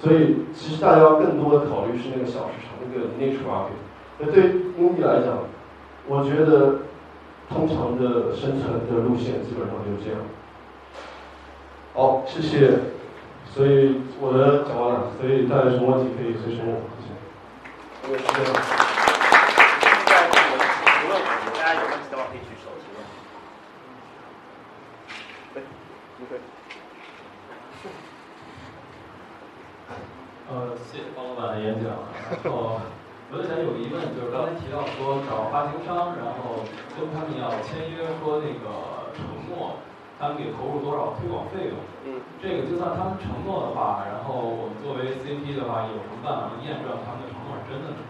[0.00, 3.76] 所以其实大家更多的考虑是那个小市场，那个 niche market。
[4.18, 5.40] 那对于英 e 来讲，
[6.08, 6.76] 我觉得
[7.50, 10.20] 通常的生存的路线基本上就是这样。
[11.92, 12.95] 好，谢谢。
[13.56, 16.84] 所以我的讲完了，所以大家有什么问题可以随时问我。
[16.92, 17.16] 谢谢。
[18.18, 18.60] 时间了。
[30.52, 31.88] 呃，谢谢方老板的演讲。
[32.44, 32.78] 然后，
[33.32, 36.60] 我就想有疑问，就是刚才提到说找发行商，然后
[36.92, 39.80] 跟他们要签约，说那个承诺，
[40.18, 41.76] 他们给投入多少推广费用。
[42.06, 42.20] 嗯。
[42.42, 48.00] 这个就算他们承诺的话，然后我们作为 CP 的话，有什么办法能验证他们的承诺是真的呢？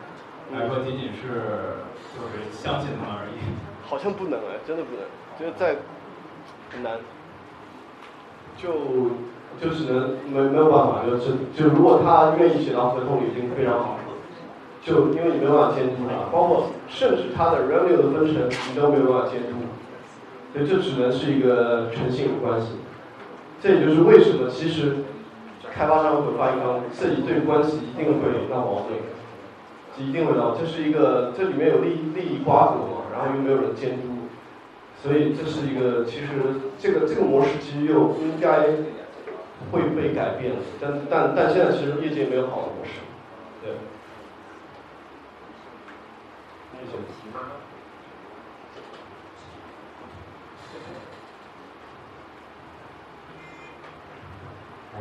[0.52, 1.82] 还是说仅仅是
[2.14, 3.38] 就是相信他们而已？
[3.86, 5.02] 好像不能哎，真的不能，
[5.38, 5.76] 就是在
[6.70, 6.98] 很难。
[8.56, 8.70] 就。
[9.58, 14.00] 就只能没没有办法，就是就如果他愿意写到合同里，已经非常好了。
[14.82, 19.56] 就因为你没有办法监督他，包括甚至他的 revenue 的分成你都没有办法监督，
[20.56, 22.68] 所以这只能是一个诚信的关系。
[23.60, 24.96] 这也就是为什么其实
[25.70, 28.98] 开发商和发行商这一对关系一定会闹矛盾，
[29.98, 34.08] 一定会闹，这是一个这里面有利益利益瓜葛嘛，然后又没有人监督。
[35.02, 36.28] 所以这是一个，其实
[36.78, 38.68] 这个这个模式其实又应该
[39.70, 42.92] 会被改变，但但但现在其实业界没有好的模式，
[43.62, 43.74] 对。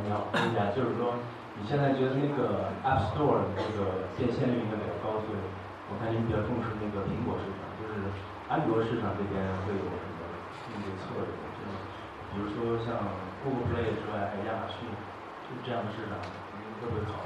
[0.03, 1.15] 你好，问一下，就是说
[1.55, 5.39] 你现在觉得那个 App Store 的这个变现率应该比较高，所以
[5.87, 8.09] 我看你比较重视那个苹果市场，就是。
[8.47, 10.21] 安卓市场这边会有什么
[10.69, 11.25] 应对策略？
[11.57, 11.65] 就
[12.29, 12.93] 比如说像
[13.43, 14.85] Google Play 之外，还有亚马逊，
[15.49, 16.13] 就这样的市场，
[16.77, 17.25] 会不会好？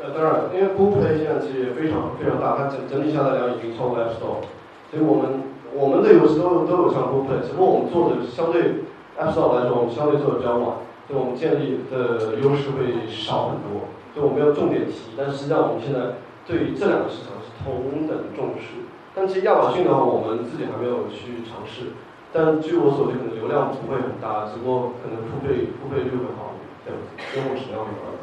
[0.00, 4.40] 呃，当然，因为 Google Play 现在其实也非常非常大，它整整体下载量已经超过 App Store，
[4.88, 5.42] 所以我们
[5.74, 8.84] 我们的游戏都都有上 Google Play，只不过我们做的相对
[9.18, 13.88] App Store 来说，我们相对做的比较晚，所以我们建立的优势会少很多。
[14.16, 18.88] 就我们要重点提，但实际上我们现在对于这两个市场是同等重视。
[19.14, 21.94] 但其实亚马逊的话，我们自己还没有去尝试。
[22.32, 28.17] 但据我所知，可能流量不会很大，只不过可能付费付费率会好，这样子，用户质量会高。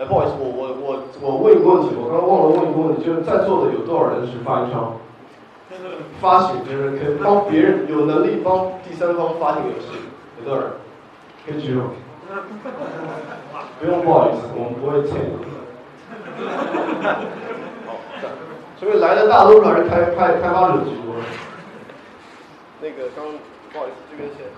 [0.00, 4.96] 哎，不好意思，我我我我问一个问题，我刚刚忘了问一个问题，就是在座的有多少人是发行商？
[6.20, 9.92] 发行就是可以帮别人有能力帮第三方发行游戏，
[10.40, 10.70] 有多少人？
[11.44, 11.82] 可以举手。
[13.78, 15.36] 不用不好意思，我们不会欠你。
[17.84, 18.00] 好，
[18.80, 21.12] 所以来的大多数还是开开开发者居多。
[22.80, 23.20] 那个刚
[23.70, 24.48] 不好意思，这边先。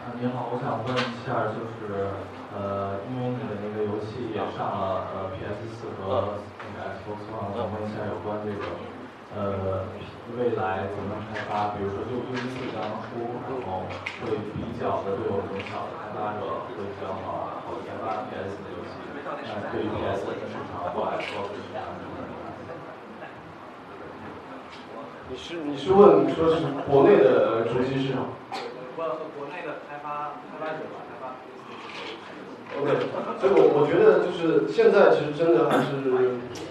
[0.00, 2.08] 啊，您好，我想问一下，就是
[2.54, 8.62] 呃，因为你的那个游戏也上了呃 PS 四和那个 Xbox One，我想问一下有关这个
[9.34, 9.84] 呃。
[10.36, 11.70] 未来怎么开发？
[11.78, 13.14] 比如说，就游戏刚出，
[13.46, 13.86] 然后
[14.18, 18.98] 会比较的对我们小的开发者会比较好，好研发 PS 的游戏。
[19.22, 22.02] 那对于 PS 的市场过来说是什么样的？
[25.30, 28.26] 你是你是问说是国内的主机市场？
[28.98, 29.06] 问
[29.38, 31.05] 国内的开发开发者吧。
[32.74, 32.90] OK，
[33.38, 36.02] 所以我我觉得就是现在其实真的还是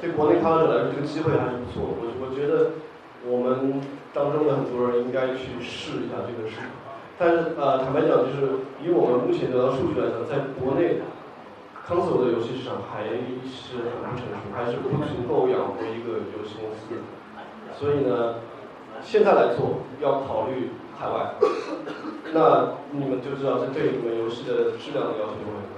[0.02, 1.84] 对国内开发者来说，这个机会还是不错。
[1.86, 2.72] 我我觉得。
[3.28, 3.82] 我们
[4.14, 6.70] 当中的很多人应该去试一下这个市场，
[7.18, 11.02] 但是呃，坦白讲，就是以我们目前得到数据来讲，在国内
[11.90, 13.02] ，console 的游戏市场还
[13.50, 17.02] 是很不成熟，还是不足够养活一个游戏公司。
[17.74, 18.46] 所以呢，
[19.02, 21.34] 现在来做要考虑海外，
[22.32, 25.75] 那你们就知道这对你们游戏的质量的要求会。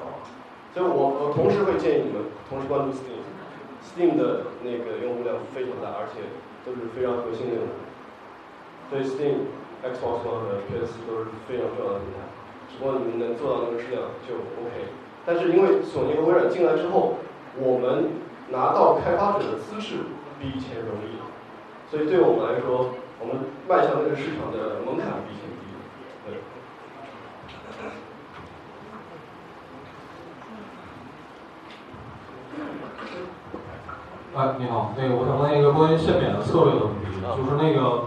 [0.73, 6.21] 所以我我同时会建议你们同时关注 Steam，Steam 的那个用户量非常大，而且。
[6.67, 7.71] 都是非常核心的用户，
[8.91, 9.47] 所以 Steam、
[9.87, 12.27] Xbox One 和 PS 都是非常重要的平台。
[12.67, 14.91] 只不过你们能做到那个质量就 OK。
[15.25, 17.23] 但是因为索尼和微软进来之后，
[17.55, 18.19] 我们
[18.51, 20.11] 拿到开发者的资质
[20.41, 21.23] 比以前容易，
[21.89, 22.91] 所以对我们来说，
[23.21, 25.71] 我们迈向那个市场的门槛比以前低。
[26.27, 26.35] 对。
[34.37, 38.05] 哎，你好，那个我想问一个关于限免的策略的问题，就是那个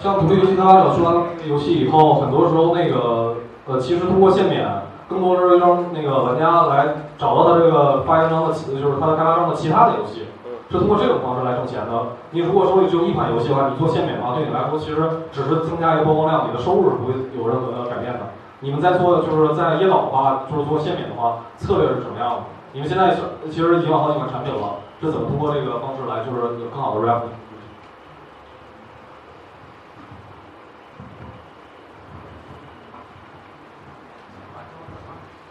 [0.00, 3.36] 像独立游戏开发者出完游戏以后，很多时候那个
[3.68, 4.64] 呃，其实通过限免，
[5.06, 10.24] 更多是让那个玩家来找到他这个发行商的，就是他的开发商的其他的游戏，
[10.70, 11.92] 是通过这种方式来挣钱的。
[12.30, 14.96] 你如果手里只有一款游戏的话，你做限免的话，对你来说其实
[15.30, 18.32] 只是增加一个曝光量，你的收入是不会有任何的改变的。
[18.60, 22.42] 你们在做就是在椰岛的话，就是做限免的话，策略是什么样的？
[22.72, 23.20] 你们现在是
[23.50, 24.80] 其实已经有好几款产品了。
[25.00, 27.22] 这怎么通过这个方式来，就是更好的 rap？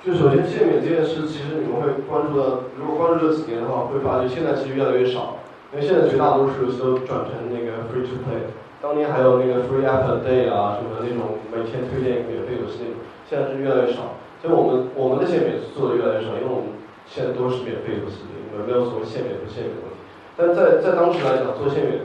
[0.03, 5.37] 就首先限免这件事，其实你们会关注到，如果关注这几年的话，会发现现在其实越来越少，
[5.73, 8.49] 因为现在绝大多数游戏都转成那个 free to play。
[8.81, 12.97] 当年还有那个 free app a day 啊，什么那种每天推荐一个免费游戏那种，
[13.29, 14.17] 现在是越来越少。
[14.41, 18.25] 所以我们我们的限免做的越来越少，因为我们现在都是免费游戏。
[18.57, 19.99] 有没有所谓限免不限免的问题，
[20.37, 21.99] 但在在当时来讲做限免，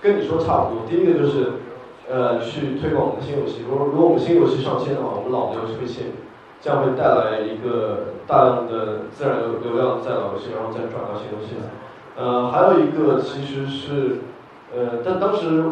[0.00, 0.86] 跟你说差不多。
[0.88, 1.52] 第一个就是，
[2.08, 3.62] 呃，去推广我们的新游戏。
[3.68, 6.16] 如果如果我们新游戏上线的话，我们老的游戏会限免，
[6.60, 11.56] 这样会带来一个大量的自然流流量在老游戏，然后再转到新游戏。
[12.16, 14.18] 呃，还有一个其实是，
[14.74, 15.64] 呃，但当时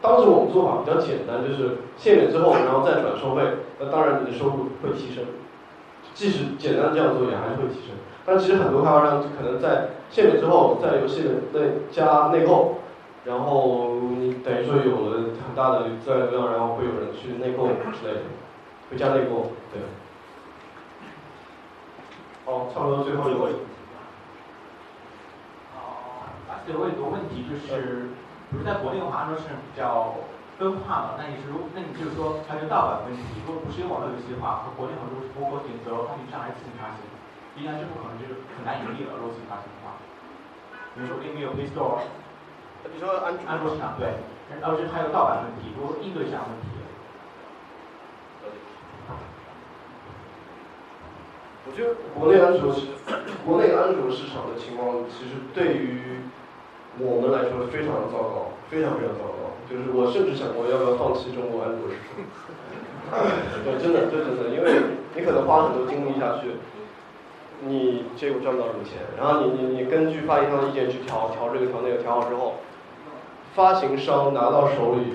[0.00, 3.42] 当时我们做法比较简单，就是限免之后，然后再转收费，
[3.80, 5.24] 那当然你的收入会提升。
[6.14, 7.96] 即使简单这样做，也还是会提升。
[8.26, 11.22] 但其实很多开发商可能在限免之后，在游戏
[11.52, 11.60] 内
[11.92, 12.78] 加内购，
[13.24, 18.22] 然后你等于说有了很大的资源流量，然后会有人去内购之类的，
[18.90, 19.80] 会加内购，对。
[22.44, 23.52] 好，差不多最后一位。
[25.72, 28.10] 哦，而且我有个问题就是，
[28.50, 30.14] 比如在国内的话，安卓市场比较。
[30.56, 31.20] 分化嘛？
[31.20, 37.04] 那你是如那你就是说还有盗版问题，如果不是用网络游戏的话，和国内很多博客选择发行商来自行发行，
[37.56, 39.16] 应该是不可能就是很难盈利了。
[39.18, 39.96] 如果自己发行的话，
[40.94, 42.04] 比如说并没有 Play Store，
[42.92, 44.20] 你说安安卓市场对，
[44.60, 46.68] 然后这还有盗版问题，如果应对这样问题。
[51.68, 52.94] 我觉得国内安卓其实，
[53.44, 56.22] 国内安卓市场的情况其实对于
[56.96, 59.50] 我们来说非常的糟糕，非常非常糟糕。
[59.68, 61.98] 就是我甚至想过要不要放弃中国安卓市
[63.10, 63.18] 场，
[63.66, 66.54] 对，真的，对真的，因为你可能花很多精力下去，
[67.64, 72.54] 你结果赚不到什么钱，然后你你你根据发行商的意见去调调这个调那个，调好之后，
[73.54, 75.14] 发行商拿到手里，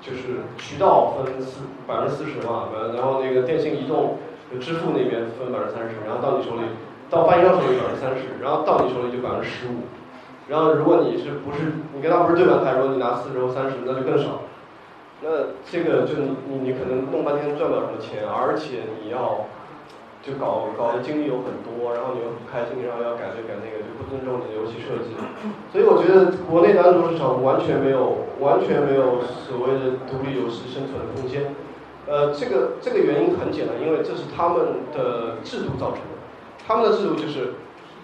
[0.00, 4.18] 就是渠道分四百分之四十嘛，然后那个电信移动
[4.60, 6.62] 支付那边分百分之三十，然后到你手里，
[7.08, 9.86] 到发行商手里百分之三十，然后到你手里就百分之十五。
[10.48, 14.40] 然后，如果你是不是你跟他不是对半开，如果你拿四十或三十，那就更少。
[15.20, 15.28] 那
[15.70, 19.44] 这个就你你可能弄半天赚不了什么钱，而且你要
[20.22, 25.14] 就搞搞的精力有很多，然后你又不开心，然后要改这改那个，就不尊重你的游戏设计。
[25.72, 31.54] 所以我觉得国内的安卓市场完全没有完全没有所谓的独立游戏生存的空间。
[32.06, 36.16] 呃，这个这个原因很简单，因为这是他们的制度造成的，
[36.66, 37.54] 他们的制度就是。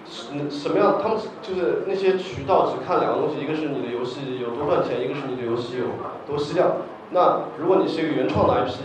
[0.07, 1.01] 什什么样？
[1.03, 5.87] 他们就是那些渠道只看两个东西，一个是你的游戏有多赚钱，一个是你的游戏有
[6.29, 6.73] 多吸量。
[7.13, 8.85] 那如果你是一个原创的 IP，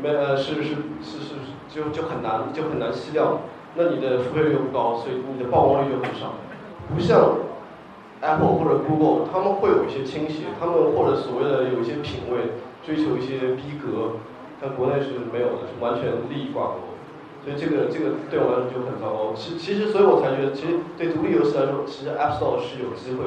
[0.00, 1.34] 没呃是是是是
[1.68, 3.40] 就就很难就很难吸量。
[3.76, 6.34] 那你的付费率又不高，所以你的曝光率就很少。
[6.94, 7.38] 不像
[8.20, 12.54] Apple 或者 Google，他们会有一些倾斜，他们或者所谓的有一些品味，
[12.86, 14.20] 追求一些逼格，
[14.60, 16.94] 但国内是没有的，是完全利益挂钩。
[17.44, 19.34] 所以这个这个对我来说就很糟糕。
[19.34, 23.24] 其其实，所以我才觉得，其实对独立游戏来说，其实 App Store 是有机会。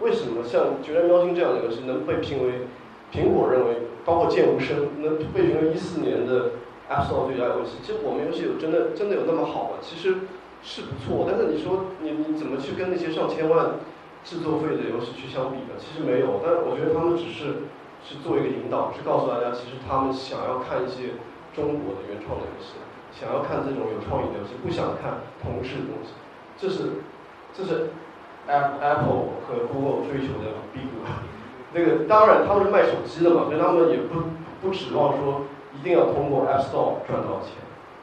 [0.00, 0.42] 为什么？
[0.42, 2.64] 像《决战喵星》这样的游戏能被评为
[3.12, 6.52] 苹果认为，包括《剑无声》能被评为一四年的
[6.90, 7.78] App Store 最佳游戏。
[7.82, 9.78] 其实我们游戏有真的真的有那么好吗？
[9.80, 10.26] 其实
[10.62, 11.24] 是不错。
[11.24, 13.78] 但是你说你你怎么去跟那些上千万
[14.24, 15.78] 制作费的游戏去相比呢？
[15.78, 16.42] 其实没有。
[16.44, 17.70] 但是我觉得他们只是
[18.02, 21.14] 是做一个引导，是告诉大家，其实他们想要看一些
[21.54, 22.74] 中国的原创的游戏。
[23.12, 26.14] 想要看这种有创意的游戏，不想看同质的东西，
[26.56, 27.02] 这是
[27.52, 27.90] 这是
[28.46, 31.10] Apple 和 Google 追求的逼格。
[31.74, 34.22] 那个当然他们是卖手机的嘛，所以他们也不
[34.62, 35.42] 不指望说
[35.72, 37.58] 一定要通过 App Store 赚到钱，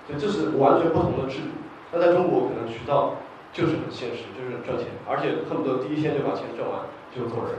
[0.07, 1.57] 所以这是完全不同的制度。
[1.91, 3.15] 那在中国可能渠道
[3.51, 7.55] 就是很现实，就是赚钱，而且恨不得第一天就把钱赚完就走人。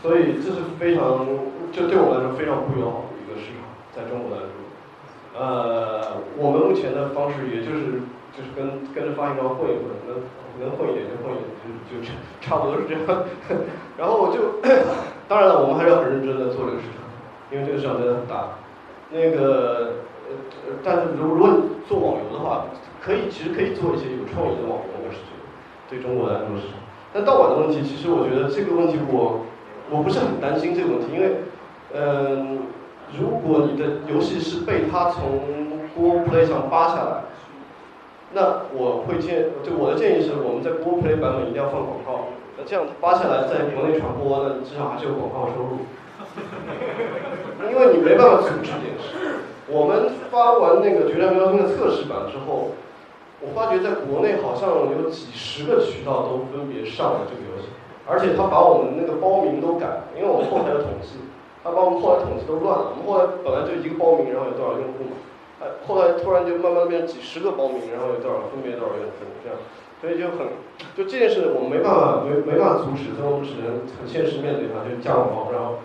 [0.00, 1.26] 所以这是非常
[1.72, 4.50] 就对我来说非常不友好的一个市场，在中国来说。
[5.30, 8.02] 呃，我们目前的方式也就是
[8.34, 10.24] 就是跟跟着发行商混一混，能
[10.58, 11.46] 能混一点就混一点，
[11.86, 12.10] 就就
[12.40, 13.24] 差不多是这样。
[13.96, 14.58] 然后我就，
[15.28, 17.06] 当然了，我们还是要很认真的做这个市场，
[17.52, 18.58] 因为这个市场真的很大。
[19.12, 19.92] 那个
[20.28, 22.66] 呃，但是如如果你做网游的话，
[23.00, 25.44] 可以其实可以做一些有创意的网游，我是觉得
[25.88, 26.68] 对中国来说是。
[27.12, 29.40] 但盗版的问题，其实我觉得这个问题我
[29.90, 31.36] 我不是很担心这个问题，因为
[31.94, 32.58] 嗯。
[33.18, 35.40] 如果你的游戏是被他从
[35.96, 37.24] Google Play 上扒下来，
[38.32, 42.28] 那我会建，就我的建议是，我们在 Google Play 版本一定要放广告。
[42.66, 45.86] 这样扒下来在国内传播，那你至少还是有广告收入。
[47.70, 49.40] 因为你没办法阻止这件事。
[49.68, 52.72] 我们发完那个《决战喵星》的测试版之后，
[53.40, 57.68] 我发觉在国内好像有几十个渠道都分别上了这个游戏，
[58.06, 61.18] 而且他把我们那个包名都改了，因为我们后台有统计。
[61.62, 65.14] 他把我们后来统计都乱了，我们后来本来就一个包名，然后有多少用户嘛，
[65.60, 69.60] 哎，后来突然就慢慢变成几十个包名，然后有多少分别多少用户这样，
[70.00, 70.48] 所以就很，
[70.96, 75.78] 就这件事我们没办法没没办法阻止，所以我们只能很现实面对它，就加广告，然后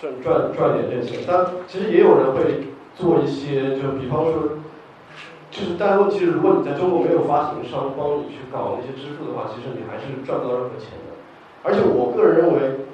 [0.00, 1.20] 赚赚赚点这钱。
[1.26, 4.58] 但其实也有人会做一些，就比方说，
[5.50, 11.14] 就是但问题是，如果你在中国没有发行商帮你去搞那些支付的话，其实你还是赚不到任何钱的。
[11.62, 12.86] 而且我个人认为。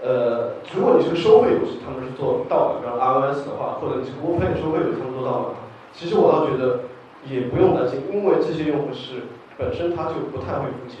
[0.00, 5.54] 呃，如果你是个收费游戏，他们是做盗版，比如 iOS 的话，或者你是 Google Play 收费游戏，他们做盗版，
[5.92, 6.86] 其实我倒觉得
[7.26, 9.26] 也不用担心，因为这些用户是
[9.58, 11.00] 本身他就不太会付钱。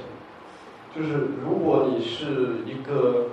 [0.94, 3.26] 就是如果你是一个，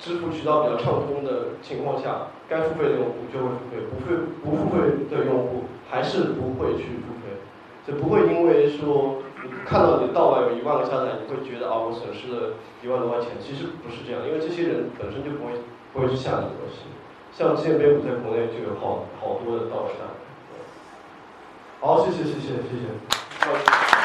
[0.00, 7.38] 支付渠道比较畅通的情况下，该付费的用户就会付费，不费不付费的用户还是不会去付费，
[7.86, 9.22] 就不会因为说
[9.64, 15.52] 看到你盗版有一万个下载，你会觉得啊我损失了一万多块钱，其实不是这样，因为这些人本身就不会
[15.92, 16.82] 不会去下载东西，
[17.32, 19.92] 像剑碑五在国内就有好好多的盗版。
[21.80, 24.01] 好，谢谢谢谢谢谢。